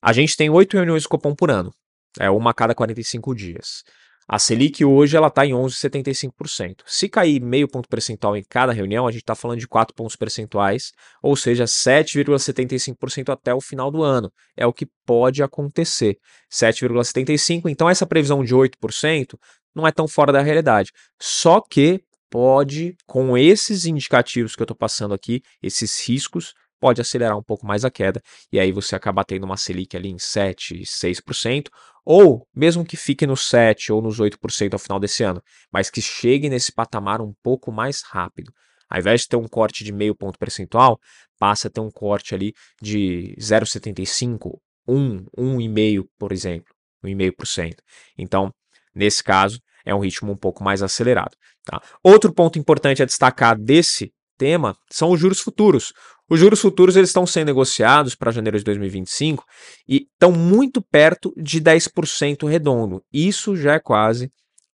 A 0.01 0.13
gente 0.13 0.37
tem 0.37 0.49
oito 0.49 0.75
reuniões 0.75 1.03
de 1.03 1.09
Copom 1.09 1.35
por 1.35 1.51
ano, 1.51 1.73
é 2.19 2.29
uma 2.29 2.51
a 2.51 2.53
cada 2.53 2.73
45 2.75 3.33
dias. 3.35 3.83
A 4.29 4.37
Selic 4.37 4.83
hoje 4.83 5.15
ela 5.15 5.27
está 5.27 5.45
em 5.45 5.51
11,75%. 5.51 6.81
Se 6.85 7.07
cair 7.07 7.41
meio 7.41 7.65
ponto 7.65 7.87
percentual 7.87 8.35
em 8.35 8.43
cada 8.43 8.73
reunião, 8.73 9.07
a 9.07 9.11
gente 9.11 9.21
está 9.21 9.33
falando 9.33 9.59
de 9.59 9.67
4 9.67 9.95
pontos 9.95 10.17
percentuais, 10.17 10.91
ou 11.23 11.33
seja, 11.33 11.63
7,75% 11.63 13.29
até 13.29 13.53
o 13.53 13.61
final 13.61 13.89
do 13.89 14.03
ano. 14.03 14.29
É 14.57 14.67
o 14.67 14.73
que 14.73 14.85
pode 15.05 15.41
acontecer. 15.41 16.17
7,75%. 16.51 17.69
Então, 17.69 17.89
essa 17.89 18.05
previsão 18.05 18.43
de 18.43 18.53
8% 18.53 19.39
não 19.73 19.87
é 19.87 19.93
tão 19.93 20.09
fora 20.09 20.33
da 20.33 20.41
realidade. 20.41 20.91
Só 21.21 21.61
que 21.61 22.01
pode, 22.29 22.97
com 23.05 23.37
esses 23.37 23.85
indicativos 23.85 24.57
que 24.57 24.61
eu 24.61 24.65
estou 24.65 24.75
passando 24.75 25.13
aqui, 25.13 25.41
esses 25.63 26.05
riscos, 26.05 26.53
pode 26.79 27.01
acelerar 27.01 27.37
um 27.37 27.43
pouco 27.43 27.65
mais 27.65 27.83
a 27.83 27.91
queda, 27.91 28.21
e 28.51 28.59
aí 28.59 28.71
você 28.71 28.95
acaba 28.95 29.23
tendo 29.23 29.45
uma 29.45 29.57
Selic 29.57 29.95
ali 29.95 30.09
em 30.09 30.19
7, 30.19 30.81
6%, 30.83 31.67
ou 32.05 32.47
mesmo 32.55 32.85
que 32.85 32.95
fique 32.95 33.27
nos 33.27 33.47
7 33.49 33.91
ou 33.91 34.01
nos 34.01 34.19
8% 34.19 34.73
ao 34.73 34.79
final 34.79 34.99
desse 34.99 35.23
ano, 35.23 35.41
mas 35.71 35.89
que 35.89 36.01
chegue 36.01 36.49
nesse 36.49 36.71
patamar 36.71 37.21
um 37.21 37.33
pouco 37.43 37.71
mais 37.71 38.01
rápido. 38.01 38.51
Ao 38.89 38.99
invés 38.99 39.21
de 39.21 39.27
ter 39.27 39.35
um 39.35 39.47
corte 39.47 39.83
de 39.83 39.91
meio 39.91 40.15
ponto 40.15 40.39
percentual, 40.39 40.99
passa 41.37 41.67
a 41.67 41.71
ter 41.71 41.81
um 41.81 41.91
corte 41.91 42.33
ali 42.33 42.53
de 42.81 43.35
0,75, 43.39 44.57
1, 44.87 45.25
1,5, 45.37 46.05
por 46.17 46.31
exemplo, 46.31 46.73
1,5%. 47.03 47.75
Então, 48.17 48.53
nesse 48.95 49.21
caso, 49.23 49.59
é 49.85 49.93
um 49.93 49.99
ritmo 49.99 50.31
um 50.31 50.37
pouco 50.37 50.63
mais 50.63 50.81
acelerado. 50.81 51.35
Tá? 51.65 51.81
Outro 52.03 52.33
ponto 52.33 52.57
importante 52.57 53.03
a 53.03 53.05
destacar 53.05 53.57
desse 53.57 54.13
tema 54.37 54.77
são 54.89 55.11
os 55.11 55.19
juros 55.19 55.39
futuros. 55.39 55.91
Os 56.29 56.39
juros 56.39 56.59
futuros 56.59 56.95
eles 56.95 57.09
estão 57.09 57.25
sendo 57.25 57.47
negociados 57.47 58.13
para 58.13 58.31
janeiro 58.31 58.57
de 58.57 58.63
2025 58.65 59.45
e 59.87 60.07
estão 60.11 60.31
muito 60.31 60.81
perto 60.81 61.33
de 61.37 61.61
10% 61.61 62.47
redondo. 62.47 63.01
Isso 63.13 63.55
já 63.55 63.75
é 63.75 63.79
quase 63.79 64.31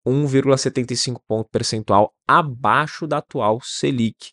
1,75 0.06 1.20
ponto 1.26 1.50
percentual 1.50 2.12
abaixo 2.26 3.06
da 3.06 3.18
atual 3.18 3.60
Selic. 3.62 4.30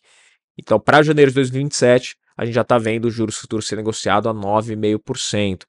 Então, 0.56 0.78
para 0.78 1.02
janeiro 1.02 1.30
de 1.30 1.36
2027, 1.36 2.16
a 2.36 2.44
gente 2.44 2.54
já 2.54 2.62
está 2.62 2.78
vendo 2.78 3.06
os 3.06 3.14
juros 3.14 3.36
futuros 3.36 3.66
ser 3.66 3.76
negociado 3.76 4.28
a 4.28 4.34
9,5%. 4.34 5.64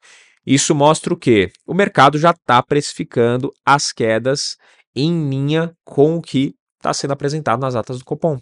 Isso 0.46 0.74
mostra 0.74 1.14
o 1.14 1.18
quê? 1.18 1.52
O 1.66 1.74
mercado 1.74 2.18
já 2.18 2.32
está 2.32 2.62
precificando 2.62 3.52
as 3.66 3.92
quedas 3.92 4.56
em 4.96 5.30
linha 5.30 5.76
com 5.84 6.16
o 6.16 6.22
que 6.22 6.56
está 6.78 6.94
sendo 6.94 7.12
apresentado 7.12 7.60
nas 7.60 7.76
atas 7.76 8.00
do 8.00 8.06
Copom. 8.06 8.40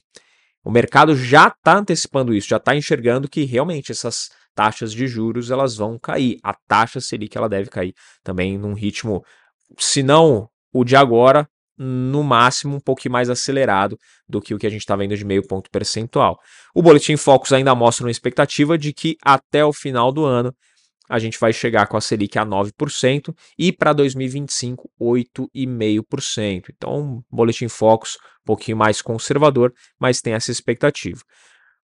O 0.68 0.70
mercado 0.70 1.16
já 1.16 1.48
está 1.48 1.78
antecipando 1.78 2.34
isso, 2.34 2.50
já 2.50 2.58
está 2.58 2.76
enxergando 2.76 3.30
que 3.30 3.46
realmente 3.46 3.90
essas 3.90 4.30
taxas 4.54 4.92
de 4.92 5.08
juros 5.08 5.50
elas 5.50 5.78
vão 5.78 5.98
cair. 5.98 6.40
A 6.44 6.54
taxa 6.54 7.00
Selic 7.00 7.38
ela 7.38 7.48
deve 7.48 7.70
cair 7.70 7.94
também 8.22 8.58
num 8.58 8.74
ritmo, 8.74 9.24
se 9.80 10.04
não 10.04 10.50
o 10.74 10.84
de 10.84 10.98
agora, 10.98 11.48
no 11.78 12.22
máximo 12.22 12.76
um 12.76 12.80
pouquinho 12.82 13.14
mais 13.14 13.30
acelerado 13.30 13.98
do 14.28 14.42
que 14.42 14.54
o 14.54 14.58
que 14.58 14.68
a 14.68 14.70
gente 14.70 14.82
está 14.82 14.94
vendo 14.94 15.16
de 15.16 15.24
meio 15.24 15.48
ponto 15.48 15.72
percentual. 15.72 16.38
O 16.76 16.82
Boletim 16.82 17.16
Focus 17.16 17.54
ainda 17.54 17.74
mostra 17.74 18.06
uma 18.06 18.12
expectativa 18.12 18.78
de 18.78 18.92
que 18.92 19.16
até 19.24 19.64
o 19.64 19.72
final 19.72 20.12
do 20.12 20.26
ano 20.26 20.54
a 21.10 21.20
gente 21.20 21.40
vai 21.40 21.54
chegar 21.54 21.88
com 21.88 21.98
a 21.98 22.02
Selic 22.02 22.38
a 22.38 22.46
9% 22.46 23.36
e 23.58 23.72
para 23.72 23.94
2025 23.94 24.90
8,5%. 25.00 26.66
Então, 26.76 27.24
Boletim 27.32 27.68
Focus 27.68 28.16
um 28.16 28.46
pouquinho 28.46 28.78
mais 28.78 29.02
conservador, 29.02 29.74
mas 30.00 30.22
tem 30.22 30.34
essa 30.34 30.52
expectativa. 30.52 31.22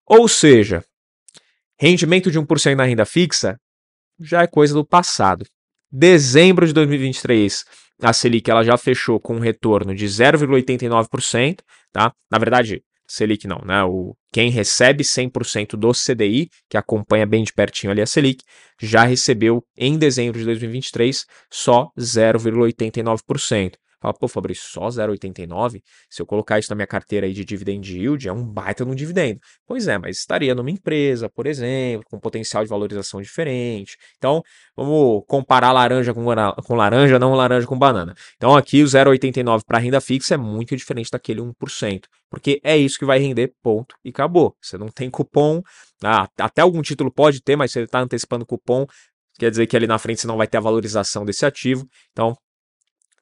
Ou 0.06 0.28
seja, 0.28 0.84
rendimento 1.80 2.32
de 2.32 2.40
1% 2.40 2.76
na 2.76 2.86
renda 2.86 3.06
fixa 3.06 3.60
já 4.20 4.42
é 4.42 4.48
coisa 4.48 4.74
do 4.74 4.86
passado. 4.86 5.46
Dezembro 5.92 6.66
de 6.66 6.74
2023, 6.74 7.66
a 8.02 8.12
Selic 8.14 8.50
ela 8.50 8.64
já 8.64 8.78
fechou 8.78 9.20
com 9.20 9.36
um 9.36 9.40
retorno 9.40 9.94
de 9.94 10.06
0,89%, 10.06 11.60
tá? 11.92 12.14
Na 12.32 12.38
verdade, 12.38 12.84
Selic 13.14 13.48
não, 13.48 13.60
né? 13.64 13.84
O, 13.84 14.16
quem 14.32 14.50
recebe 14.50 15.04
100% 15.04 15.78
do 15.78 15.92
CDI, 15.92 16.50
que 16.68 16.76
acompanha 16.76 17.28
bem 17.28 17.44
de 17.44 17.54
pertinho 17.54 17.92
ali 17.92 18.02
a 18.02 18.08
Selic, 18.08 18.44
já 18.82 19.04
recebeu 19.04 19.64
em 19.78 20.00
dezembro 20.00 20.40
de 20.40 20.46
2023 20.46 21.24
só 21.52 21.92
0,89%. 21.96 23.76
Fala, 24.04 24.14
pô, 24.14 24.28
Fabrício, 24.28 24.70
só 24.70 24.90
0,89? 24.90 25.82
Se 26.10 26.22
eu 26.22 26.26
colocar 26.26 26.60
isso 26.60 26.70
na 26.70 26.76
minha 26.76 26.86
carteira 26.86 27.26
aí 27.26 27.32
de 27.32 27.46
dividend 27.46 27.90
yield, 27.90 28.28
é 28.28 28.34
um 28.34 28.44
baita 28.44 28.84
no 28.84 28.94
dividendo. 28.94 29.40
Pois 29.66 29.88
é, 29.88 29.98
mas 29.98 30.18
estaria 30.18 30.54
numa 30.54 30.70
empresa, 30.70 31.30
por 31.30 31.48
exemplo, 31.48 32.06
com 32.10 32.20
potencial 32.20 32.66
de 32.66 32.70
valorização 32.70 33.22
diferente. 33.22 33.96
Então, 34.18 34.44
vamos 34.76 35.24
comparar 35.26 35.72
laranja 35.72 36.14
com, 36.14 36.26
com 36.66 36.76
laranja, 36.76 37.18
não 37.18 37.34
laranja 37.34 37.66
com 37.66 37.80
banana. 37.80 38.14
Então, 38.36 38.58
aqui 38.58 38.84
o 38.84 38.86
0,89 38.86 39.62
para 39.66 39.78
renda 39.78 40.02
fixa 40.02 40.34
é 40.34 40.38
muito 40.38 40.76
diferente 40.76 41.10
daquele 41.10 41.40
1%, 41.40 42.02
porque 42.30 42.60
é 42.62 42.76
isso 42.76 43.00
que 43.00 43.06
vai 43.06 43.20
render, 43.20 43.54
ponto, 43.64 43.96
e 44.04 44.10
acabou. 44.10 44.54
Você 44.62 44.78
não 44.78 44.90
tem 44.90 45.10
cupom, 45.10 45.62
ah, 46.04 46.28
até 46.38 46.62
algum 46.62 46.82
título 46.82 47.10
pode 47.10 47.42
ter, 47.42 47.56
mas 47.56 47.72
se 47.72 47.80
ele 47.80 47.86
está 47.86 48.02
antecipando 48.02 48.46
cupom, 48.46 48.86
quer 49.40 49.50
dizer 49.50 49.66
que 49.66 49.78
ali 49.78 49.88
na 49.88 49.98
frente 49.98 50.20
você 50.20 50.28
não 50.28 50.36
vai 50.36 50.48
ter 50.48 50.58
a 50.58 50.62
valorização 50.62 51.24
desse 51.24 51.46
ativo. 51.46 51.88
Então, 52.12 52.36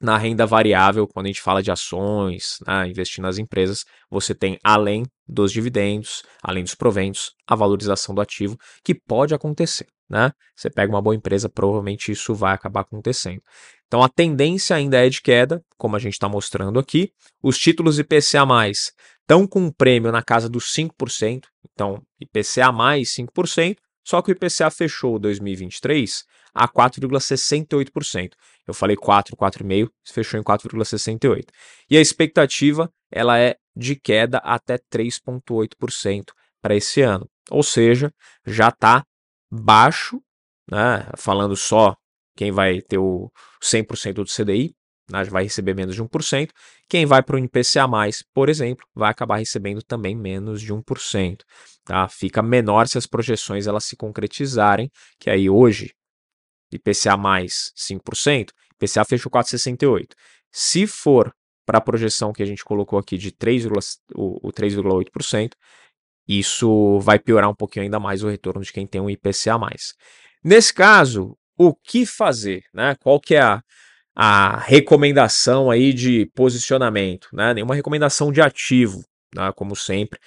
na 0.02 0.18
renda 0.18 0.44
variável, 0.44 1.06
quando 1.06 1.26
a 1.26 1.28
gente 1.28 1.40
fala 1.40 1.62
de 1.62 1.70
ações, 1.70 2.56
né, 2.66 2.88
investir 2.88 3.22
nas 3.22 3.38
empresas, 3.38 3.84
você 4.10 4.34
tem, 4.34 4.58
além 4.64 5.04
dos 5.26 5.52
dividendos, 5.52 6.24
além 6.42 6.64
dos 6.64 6.74
proventos, 6.74 7.32
a 7.46 7.54
valorização 7.54 8.12
do 8.12 8.20
ativo, 8.20 8.58
que 8.84 8.94
pode 8.94 9.32
acontecer. 9.32 9.86
Né? 10.10 10.32
Você 10.56 10.68
pega 10.68 10.92
uma 10.92 11.00
boa 11.00 11.14
empresa, 11.14 11.48
provavelmente 11.48 12.10
isso 12.10 12.34
vai 12.34 12.52
acabar 12.52 12.80
acontecendo. 12.80 13.40
Então 13.86 14.02
a 14.02 14.08
tendência 14.08 14.74
ainda 14.74 14.98
é 14.98 15.08
de 15.08 15.22
queda, 15.22 15.62
como 15.78 15.94
a 15.94 15.98
gente 15.98 16.14
está 16.14 16.28
mostrando 16.28 16.80
aqui. 16.80 17.12
Os 17.40 17.56
títulos 17.56 17.98
IPCA 17.98 18.44
estão 18.68 19.46
com 19.46 19.60
um 19.60 19.70
prêmio 19.70 20.10
na 20.10 20.22
casa 20.22 20.48
dos 20.48 20.64
5%, 20.74 21.44
então 21.72 22.02
IPCA 22.20 22.72
mais 22.72 23.14
5%, 23.14 23.76
só 24.04 24.20
que 24.20 24.32
o 24.32 24.34
IPCA 24.34 24.68
fechou 24.70 25.18
2023 25.18 26.24
a 26.54 26.68
4,68%. 26.68 28.32
Eu 28.66 28.74
falei 28.74 28.96
4, 28.96 29.36
4,5, 29.36 29.88
fechou 30.04 30.38
em 30.38 30.42
4,68. 30.42 31.48
E 31.90 31.96
a 31.96 32.00
expectativa 32.00 32.90
ela 33.10 33.38
é 33.38 33.56
de 33.74 33.96
queda 33.96 34.38
até 34.38 34.78
3,8% 34.78 36.32
para 36.60 36.76
esse 36.76 37.00
ano. 37.00 37.28
Ou 37.50 37.62
seja, 37.62 38.12
já 38.46 38.68
está 38.68 39.04
baixo, 39.50 40.22
né? 40.70 41.08
falando 41.16 41.56
só 41.56 41.96
quem 42.36 42.52
vai 42.52 42.80
ter 42.80 42.98
o 42.98 43.30
100% 43.62 44.14
do 44.14 44.24
CDI, 44.24 44.74
né? 45.10 45.24
vai 45.24 45.42
receber 45.42 45.74
menos 45.74 45.94
de 45.94 46.02
1%. 46.02 46.50
Quem 46.88 47.04
vai 47.04 47.22
para 47.22 47.36
o 47.36 47.38
IPCA+, 47.38 47.86
por 48.32 48.48
exemplo, 48.48 48.86
vai 48.94 49.10
acabar 49.10 49.36
recebendo 49.36 49.82
também 49.82 50.14
menos 50.14 50.60
de 50.62 50.72
1%. 50.72 51.40
Tá? 51.84 52.08
Fica 52.08 52.42
menor 52.42 52.86
se 52.86 52.96
as 52.96 53.06
projeções 53.06 53.66
elas 53.66 53.84
se 53.84 53.96
concretizarem, 53.96 54.90
que 55.18 55.28
aí 55.28 55.50
hoje 55.50 55.92
IPCA 56.76 57.16
mais 57.16 57.72
5%, 57.76 58.50
IPCA 58.74 59.04
fechou 59.04 59.30
4,68%. 59.30 60.12
Se 60.50 60.86
for 60.86 61.32
para 61.64 61.78
a 61.78 61.80
projeção 61.80 62.32
que 62.32 62.42
a 62.42 62.46
gente 62.46 62.64
colocou 62.64 62.98
aqui 62.98 63.16
de 63.16 63.30
3,8%, 63.32 65.52
isso 66.26 66.98
vai 67.00 67.18
piorar 67.18 67.50
um 67.50 67.54
pouquinho 67.54 67.84
ainda 67.84 67.98
mais 67.98 68.22
o 68.22 68.28
retorno 68.28 68.62
de 68.62 68.72
quem 68.72 68.86
tem 68.86 69.00
um 69.00 69.10
IPCA+. 69.10 69.58
Nesse 70.44 70.74
caso, 70.74 71.36
o 71.56 71.74
que 71.74 72.06
fazer? 72.06 72.64
Né? 72.72 72.94
Qual 73.00 73.20
que 73.20 73.34
é 73.34 73.40
a, 73.40 73.62
a 74.14 74.58
recomendação 74.58 75.70
aí 75.70 75.92
de 75.92 76.26
posicionamento? 76.34 77.28
Né? 77.32 77.54
Nenhuma 77.54 77.74
recomendação 77.74 78.32
de 78.32 78.40
ativo, 78.40 79.04
né? 79.34 79.52
como 79.54 79.76
sempre, 79.76 80.18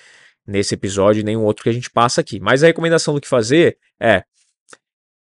nesse 0.46 0.76
episódio, 0.76 1.24
nenhum 1.24 1.44
outro 1.44 1.64
que 1.64 1.70
a 1.70 1.74
gente 1.74 1.90
passa 1.90 2.22
aqui. 2.22 2.40
Mas 2.40 2.64
a 2.64 2.68
recomendação 2.68 3.14
do 3.14 3.22
que 3.22 3.28
fazer 3.28 3.78
é 4.00 4.24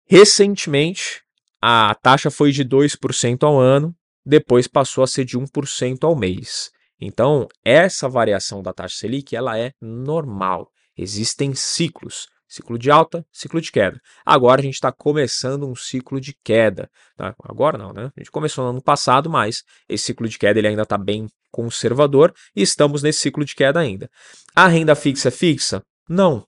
Recentemente, 0.09 1.23
a 1.61 1.95
taxa 1.95 2.31
foi 2.31 2.51
de 2.51 2.65
2% 2.65 3.43
ao 3.43 3.59
ano, 3.59 3.95
depois 4.25 4.67
passou 4.67 5.05
a 5.05 5.07
ser 5.07 5.25
de 5.25 5.39
1% 5.39 6.05
ao 6.05 6.17
mês. 6.17 6.71
Então, 7.01 7.47
essa 7.65 8.09
variação 8.09 8.63
da 8.63 8.73
taxa 8.73 8.97
Selic 8.97 9.37
ela 9.37 9.59
é 9.59 9.73
normal. 9.81 10.71
Existem 10.97 11.55
ciclos. 11.55 12.27
Ciclo 12.49 12.79
de 12.79 12.91
alta, 12.91 13.27
ciclo 13.31 13.61
de 13.61 13.71
queda. 13.71 14.01
Agora 14.25 14.63
a 14.63 14.65
gente 14.65 14.75
está 14.75 14.91
começando 14.91 15.69
um 15.69 15.77
ciclo 15.77 16.19
de 16.19 16.35
queda. 16.43 16.91
Tá? 17.15 17.35
Agora 17.45 17.77
não, 17.77 17.93
né? 17.93 18.11
A 18.17 18.21
gente 18.21 18.31
começou 18.31 18.65
no 18.65 18.71
ano 18.71 18.83
passado, 18.83 19.29
mas 19.29 19.63
esse 19.87 20.07
ciclo 20.07 20.27
de 20.27 20.39
queda 20.39 20.59
ele 20.59 20.69
ainda 20.69 20.83
está 20.83 20.97
bem 20.97 21.27
conservador 21.51 22.33
e 22.57 22.63
estamos 22.63 23.03
nesse 23.03 23.21
ciclo 23.21 23.45
de 23.45 23.55
queda 23.55 23.79
ainda. 23.79 24.09
A 24.57 24.67
renda 24.67 24.95
fixa 24.95 25.29
é 25.29 25.31
fixa? 25.31 25.83
Não. 26.09 26.47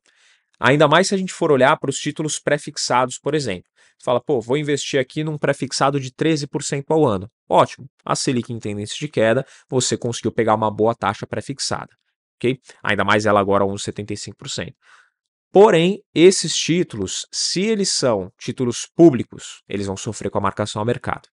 Ainda 0.60 0.86
mais 0.86 1.08
se 1.08 1.14
a 1.14 1.18
gente 1.18 1.32
for 1.32 1.50
olhar 1.50 1.76
para 1.78 1.88
os 1.88 1.98
títulos 1.98 2.38
pré-fixados, 2.38 3.18
por 3.18 3.34
exemplo. 3.34 3.64
Você 3.98 4.04
fala, 4.04 4.20
pô, 4.20 4.40
vou 4.40 4.56
investir 4.56 5.00
aqui 5.00 5.24
num 5.24 5.38
pré-fixado 5.38 5.98
de 5.98 6.10
13% 6.10 6.84
ao 6.90 7.06
ano. 7.06 7.30
Ótimo. 7.48 7.88
A 8.04 8.14
Selic 8.14 8.52
em 8.52 8.58
tendência 8.58 8.96
de 8.98 9.08
queda, 9.08 9.44
você 9.68 9.96
conseguiu 9.96 10.32
pegar 10.32 10.54
uma 10.54 10.70
boa 10.70 10.94
taxa 10.94 11.26
pré-fixada. 11.26 11.88
ok? 12.36 12.58
Ainda 12.82 13.04
mais 13.04 13.24
ela 13.24 13.40
agora 13.40 13.64
11,75%. 13.64 14.74
Porém, 15.52 16.02
esses 16.14 16.56
títulos, 16.56 17.26
se 17.32 17.62
eles 17.62 17.88
são 17.90 18.30
títulos 18.38 18.86
públicos, 18.94 19.62
eles 19.68 19.86
vão 19.86 19.96
sofrer 19.96 20.30
com 20.30 20.38
a 20.38 20.42
marcação 20.42 20.80
ao 20.80 20.86
mercado. 20.86 21.28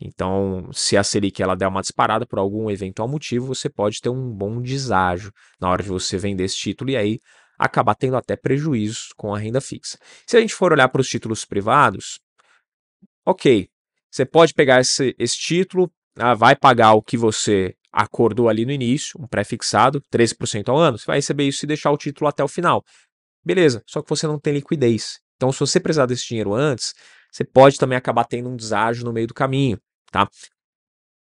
Então, 0.00 0.68
se 0.72 0.96
a 0.96 1.04
Selic 1.04 1.40
ela 1.40 1.54
der 1.54 1.68
uma 1.68 1.80
disparada 1.80 2.26
por 2.26 2.38
algum 2.40 2.68
eventual 2.68 3.06
motivo, 3.06 3.46
você 3.46 3.70
pode 3.70 4.00
ter 4.00 4.08
um 4.08 4.30
bom 4.34 4.60
deságio 4.60 5.30
na 5.60 5.70
hora 5.70 5.82
de 5.82 5.88
você 5.88 6.18
vender 6.18 6.44
esse 6.44 6.56
título 6.56 6.90
e 6.90 6.96
aí 6.96 7.20
acabar 7.58 7.94
tendo 7.94 8.16
até 8.16 8.36
prejuízos 8.36 9.08
com 9.16 9.34
a 9.34 9.38
renda 9.38 9.60
fixa. 9.60 9.98
Se 10.26 10.36
a 10.36 10.40
gente 10.40 10.54
for 10.54 10.72
olhar 10.72 10.88
para 10.88 11.00
os 11.00 11.08
títulos 11.08 11.44
privados, 11.44 12.18
ok, 13.26 13.68
você 14.10 14.24
pode 14.24 14.52
pegar 14.52 14.80
esse, 14.80 15.14
esse 15.18 15.36
título, 15.36 15.90
ah, 16.18 16.34
vai 16.34 16.54
pagar 16.54 16.92
o 16.92 17.02
que 17.02 17.16
você 17.16 17.74
acordou 17.92 18.48
ali 18.48 18.64
no 18.64 18.72
início, 18.72 19.20
um 19.20 19.26
pré-fixado, 19.26 20.02
13% 20.12 20.68
ao 20.68 20.78
ano, 20.78 20.98
você 20.98 21.06
vai 21.06 21.18
receber 21.18 21.44
isso 21.44 21.64
e 21.64 21.68
deixar 21.68 21.90
o 21.90 21.96
título 21.96 22.28
até 22.28 22.42
o 22.42 22.48
final. 22.48 22.82
Beleza, 23.44 23.82
só 23.86 24.02
que 24.02 24.08
você 24.08 24.26
não 24.26 24.38
tem 24.38 24.54
liquidez. 24.54 25.20
Então, 25.36 25.52
se 25.52 25.60
você 25.60 25.80
precisar 25.80 26.06
desse 26.06 26.26
dinheiro 26.28 26.54
antes, 26.54 26.94
você 27.30 27.44
pode 27.44 27.78
também 27.78 27.98
acabar 27.98 28.24
tendo 28.24 28.48
um 28.48 28.56
deságio 28.56 29.04
no 29.04 29.12
meio 29.12 29.26
do 29.26 29.34
caminho, 29.34 29.78
tá? 30.10 30.28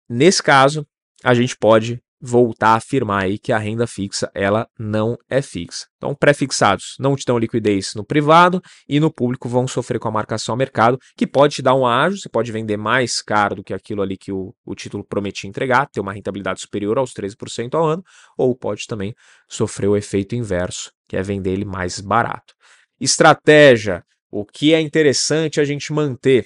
Nesse 0.10 0.44
caso, 0.44 0.86
a 1.24 1.34
gente 1.34 1.56
pode 1.58 2.02
voltar 2.22 2.74
a 2.74 2.76
afirmar 2.76 3.24
aí 3.24 3.40
que 3.40 3.52
a 3.52 3.58
renda 3.58 3.88
fixa 3.88 4.30
ela 4.36 4.68
não 4.78 5.18
é 5.30 5.42
fixa. 5.42 5.88
Então, 5.98 6.14
pré-fixados 6.14 6.96
não 7.00 7.16
te 7.16 7.26
dão 7.26 7.38
liquidez 7.38 7.94
no 7.96 8.06
privado 8.06 8.62
e 8.88 9.00
no 9.00 9.12
público 9.12 9.50
vão 9.50 9.68
sofrer 9.68 10.00
com 10.00 10.08
a 10.08 10.12
marcação 10.12 10.54
ao 10.54 10.58
mercado, 10.58 11.00
que 11.18 11.26
pode 11.26 11.56
te 11.56 11.62
dar 11.62 11.74
um 11.76 11.86
ágio, 11.86 12.20
você 12.20 12.30
pode 12.30 12.52
vender 12.52 12.78
mais 12.78 13.22
caro 13.22 13.56
do 13.56 13.64
que 13.64 13.74
aquilo 13.74 14.02
ali 14.02 14.18
que 14.18 14.32
o, 14.32 14.54
o 14.66 14.76
título 14.76 15.04
prometia 15.04 15.50
entregar, 15.50 15.88
ter 15.88 16.00
uma 16.00 16.14
rentabilidade 16.14 16.62
superior 16.62 16.98
aos 16.98 17.12
13% 17.14 17.74
ao 17.74 17.86
ano, 17.86 18.04
ou 18.38 18.56
pode 18.56 18.86
também 18.86 19.14
sofrer 19.50 19.88
o 19.88 19.98
efeito 19.98 20.36
inverso, 20.36 20.92
que 21.08 21.18
é 21.18 21.24
vender 21.24 21.52
ele 21.52 21.66
mais 21.66 22.00
barato. 22.00 22.54
Estratégia, 23.00 24.04
o 24.30 24.46
que 24.46 24.74
é 24.74 24.80
interessante 24.80 25.60
a 25.60 25.66
gente 25.66 25.92
manter 25.92 26.46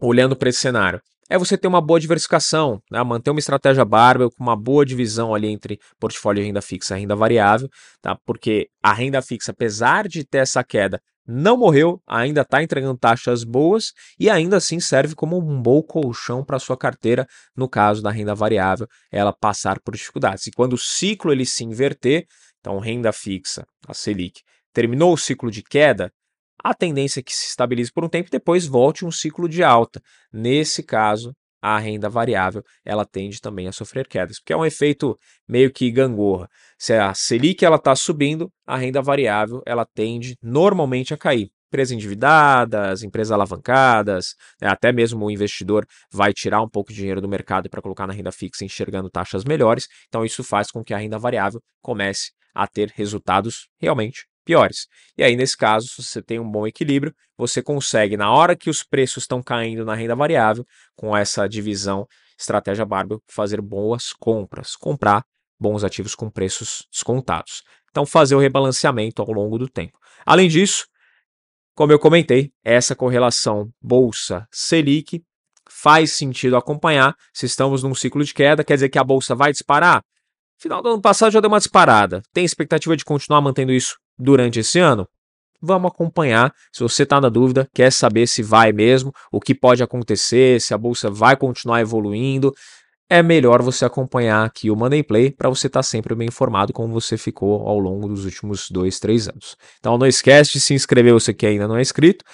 olhando 0.00 0.34
para 0.34 0.48
esse 0.48 0.58
cenário? 0.58 1.00
É 1.30 1.38
você 1.38 1.56
ter 1.56 1.68
uma 1.68 1.80
boa 1.80 2.00
diversificação, 2.00 2.82
né? 2.90 3.00
manter 3.04 3.30
uma 3.30 3.38
estratégia 3.38 3.84
bárbara 3.84 4.28
com 4.28 4.42
uma 4.42 4.56
boa 4.56 4.84
divisão 4.84 5.32
ali 5.32 5.46
entre 5.46 5.78
portfólio 5.98 6.42
e 6.42 6.46
renda 6.46 6.60
fixa 6.60 6.96
e 6.98 7.02
renda 7.02 7.14
variável, 7.14 7.68
tá? 8.02 8.18
porque 8.26 8.68
a 8.82 8.92
renda 8.92 9.22
fixa, 9.22 9.52
apesar 9.52 10.08
de 10.08 10.24
ter 10.24 10.38
essa 10.38 10.64
queda, 10.64 11.00
não 11.24 11.56
morreu, 11.56 12.02
ainda 12.04 12.40
está 12.40 12.60
entregando 12.60 12.98
taxas 12.98 13.44
boas 13.44 13.92
e 14.18 14.28
ainda 14.28 14.56
assim 14.56 14.80
serve 14.80 15.14
como 15.14 15.38
um 15.38 15.62
bom 15.62 15.80
colchão 15.80 16.44
para 16.44 16.58
sua 16.58 16.76
carteira 16.76 17.24
no 17.56 17.68
caso 17.68 18.02
da 18.02 18.10
renda 18.10 18.34
variável, 18.34 18.88
ela 19.12 19.32
passar 19.32 19.78
por 19.80 19.94
dificuldades. 19.94 20.48
E 20.48 20.50
quando 20.50 20.72
o 20.72 20.78
ciclo 20.78 21.30
ele 21.30 21.46
se 21.46 21.62
inverter, 21.62 22.26
então 22.58 22.80
renda 22.80 23.12
fixa, 23.12 23.64
a 23.86 23.94
Selic, 23.94 24.40
terminou 24.72 25.12
o 25.12 25.16
ciclo 25.16 25.48
de 25.48 25.62
queda, 25.62 26.12
a 26.62 26.74
tendência 26.74 27.20
é 27.20 27.22
que 27.22 27.34
se 27.34 27.46
estabilize 27.46 27.92
por 27.92 28.04
um 28.04 28.08
tempo 28.08 28.28
e 28.28 28.30
depois 28.30 28.66
volte 28.66 29.04
um 29.04 29.10
ciclo 29.10 29.48
de 29.48 29.62
alta. 29.62 30.00
Nesse 30.32 30.82
caso, 30.82 31.34
a 31.60 31.78
renda 31.78 32.08
variável 32.08 32.62
ela 32.84 33.04
tende 33.04 33.40
também 33.40 33.68
a 33.68 33.72
sofrer 33.72 34.08
quedas, 34.08 34.38
porque 34.38 34.52
é 34.52 34.56
um 34.56 34.64
efeito 34.64 35.18
meio 35.46 35.70
que 35.72 35.90
gangorra. 35.90 36.48
Se 36.78 36.94
a 36.94 37.12
Selic 37.12 37.64
ela 37.64 37.76
está 37.76 37.94
subindo, 37.94 38.50
a 38.66 38.76
renda 38.76 39.02
variável 39.02 39.62
ela 39.66 39.84
tende 39.84 40.36
normalmente 40.42 41.12
a 41.12 41.18
cair. 41.18 41.50
Empresas 41.68 41.92
endividadas, 41.92 43.04
empresas 43.04 43.30
alavancadas, 43.30 44.34
né, 44.60 44.68
até 44.68 44.90
mesmo 44.92 45.24
o 45.24 45.30
investidor 45.30 45.86
vai 46.10 46.32
tirar 46.32 46.60
um 46.62 46.68
pouco 46.68 46.90
de 46.90 46.96
dinheiro 46.96 47.20
do 47.20 47.28
mercado 47.28 47.70
para 47.70 47.82
colocar 47.82 48.06
na 48.08 48.12
renda 48.12 48.32
fixa, 48.32 48.64
enxergando 48.64 49.08
taxas 49.08 49.44
melhores. 49.44 49.86
Então 50.08 50.24
isso 50.24 50.42
faz 50.42 50.70
com 50.70 50.82
que 50.82 50.92
a 50.92 50.98
renda 50.98 51.18
variável 51.18 51.62
comece 51.80 52.32
a 52.52 52.66
ter 52.66 52.92
resultados 52.96 53.68
realmente 53.78 54.29
piores. 54.50 54.88
E 55.16 55.22
aí, 55.22 55.36
nesse 55.36 55.56
caso, 55.56 55.86
se 55.86 56.02
você 56.02 56.20
tem 56.20 56.40
um 56.40 56.50
bom 56.50 56.66
equilíbrio, 56.66 57.14
você 57.38 57.62
consegue, 57.62 58.16
na 58.16 58.32
hora 58.32 58.56
que 58.56 58.68
os 58.68 58.82
preços 58.82 59.22
estão 59.22 59.40
caindo 59.40 59.84
na 59.84 59.94
renda 59.94 60.16
variável, 60.16 60.64
com 60.96 61.16
essa 61.16 61.46
divisão 61.46 62.04
estratégia 62.36 62.84
bárbara, 62.84 63.20
fazer 63.30 63.60
boas 63.60 64.12
compras, 64.12 64.74
comprar 64.74 65.22
bons 65.58 65.84
ativos 65.84 66.16
com 66.16 66.28
preços 66.28 66.84
descontados. 66.90 67.62
Então, 67.90 68.04
fazer 68.04 68.34
o 68.34 68.40
rebalanceamento 68.40 69.22
ao 69.22 69.30
longo 69.30 69.56
do 69.56 69.68
tempo. 69.68 69.96
Além 70.26 70.48
disso, 70.48 70.84
como 71.76 71.92
eu 71.92 71.98
comentei, 71.98 72.50
essa 72.64 72.96
correlação 72.96 73.70
bolsa 73.80 74.48
Selic 74.50 75.22
faz 75.70 76.14
sentido 76.14 76.56
acompanhar. 76.56 77.14
Se 77.32 77.46
estamos 77.46 77.84
num 77.84 77.94
ciclo 77.94 78.24
de 78.24 78.34
queda, 78.34 78.64
quer 78.64 78.74
dizer 78.74 78.88
que 78.88 78.98
a 78.98 79.04
bolsa 79.04 79.32
vai 79.32 79.52
disparar? 79.52 80.02
Final 80.58 80.82
do 80.82 80.88
ano 80.88 81.00
passado 81.00 81.30
já 81.30 81.40
deu 81.40 81.48
uma 81.48 81.58
disparada. 81.58 82.20
Tem 82.32 82.44
expectativa 82.44 82.96
de 82.96 83.04
continuar 83.04 83.40
mantendo 83.40 83.70
isso 83.70 83.96
durante 84.20 84.60
esse 84.60 84.78
ano? 84.78 85.08
Vamos 85.62 85.90
acompanhar. 85.90 86.52
Se 86.72 86.82
você 86.82 87.02
está 87.02 87.20
na 87.20 87.28
dúvida, 87.28 87.68
quer 87.74 87.92
saber 87.92 88.26
se 88.26 88.42
vai 88.42 88.72
mesmo, 88.72 89.12
o 89.30 89.40
que 89.40 89.54
pode 89.54 89.82
acontecer, 89.82 90.60
se 90.60 90.72
a 90.72 90.78
bolsa 90.78 91.10
vai 91.10 91.36
continuar 91.36 91.80
evoluindo, 91.80 92.54
é 93.10 93.22
melhor 93.22 93.60
você 93.60 93.84
acompanhar 93.84 94.44
aqui 94.44 94.70
o 94.70 94.76
Money 94.76 95.02
Play 95.02 95.32
para 95.32 95.48
você 95.48 95.66
estar 95.66 95.80
tá 95.80 95.82
sempre 95.82 96.14
bem 96.14 96.28
informado 96.28 96.72
como 96.72 96.92
você 96.92 97.18
ficou 97.18 97.66
ao 97.66 97.78
longo 97.78 98.08
dos 98.08 98.24
últimos 98.24 98.70
dois, 98.70 99.00
três 99.00 99.28
anos. 99.28 99.56
Então 99.80 99.98
não 99.98 100.06
esquece 100.06 100.52
de 100.52 100.60
se 100.60 100.74
inscrever 100.74 101.12
você 101.12 101.34
que 101.34 101.44
ainda 101.44 101.66
não 101.66 101.76
é 101.76 101.82
inscrito. 101.82 102.24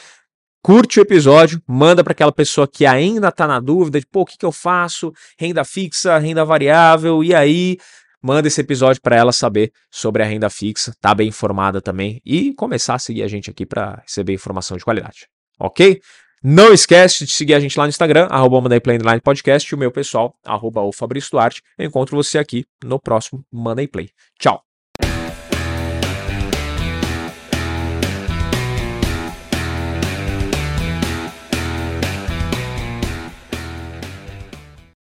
Curte 0.63 0.99
o 0.99 1.03
episódio, 1.03 1.63
manda 1.67 2.05
para 2.05 2.11
aquela 2.11 2.33
pessoa 2.33 2.69
que 2.69 2.85
ainda 2.85 3.29
está 3.29 3.47
na 3.47 3.59
dúvida 3.59 3.99
de, 4.01 4.07
pô, 4.07 4.23
o 4.23 4.27
que, 4.27 4.37
que 4.37 4.45
eu 4.45 4.53
faço? 4.53 5.13
Renda 5.39 5.65
fixa, 5.65 6.19
renda 6.19 6.45
variável, 6.45 7.23
e 7.25 7.35
aí? 7.35 7.79
Manda 8.23 8.49
esse 8.49 8.61
episódio 8.61 9.01
para 9.01 9.17
ela 9.17 9.33
saber 9.33 9.73
sobre 9.91 10.23
a 10.23 10.27
renda 10.27 10.51
fixa, 10.51 10.93
tá 11.01 11.15
bem 11.15 11.29
informada 11.29 11.81
também 11.81 12.21
e 12.25 12.55
começar 12.55 12.95
a 12.95 12.99
seguir 12.99 13.23
a 13.23 13.29
gente 13.29 13.51
aqui 13.51 13.65
para 13.65 14.03
receber 14.03 14.33
informação 14.33 14.77
de 14.77 14.85
qualidade. 14.85 15.29
Ok? 15.59 16.01
Não 16.43 16.73
esquece 16.73 17.25
de 17.25 17.33
seguir 17.33 17.55
a 17.55 17.61
gente 17.61 17.79
lá 17.79 17.87
no 17.87 17.89
Instagram, 17.89 18.27
arroba 18.31 18.61
Podcast, 19.23 19.69
e 19.69 19.75
o 19.75 19.79
meu 19.79 19.91
pessoal, 19.91 20.39
arroba 20.45 20.83
o 20.83 20.93
Fabrício 20.93 21.31
Duarte. 21.31 21.63
Eu 21.79 21.87
encontro 21.87 22.17
você 22.17 22.39
aqui 22.39 22.65
no 22.85 23.01
próximo 23.01 23.45
Money 23.51 23.89
Play. 23.89 24.11
Tchau! 24.39 24.76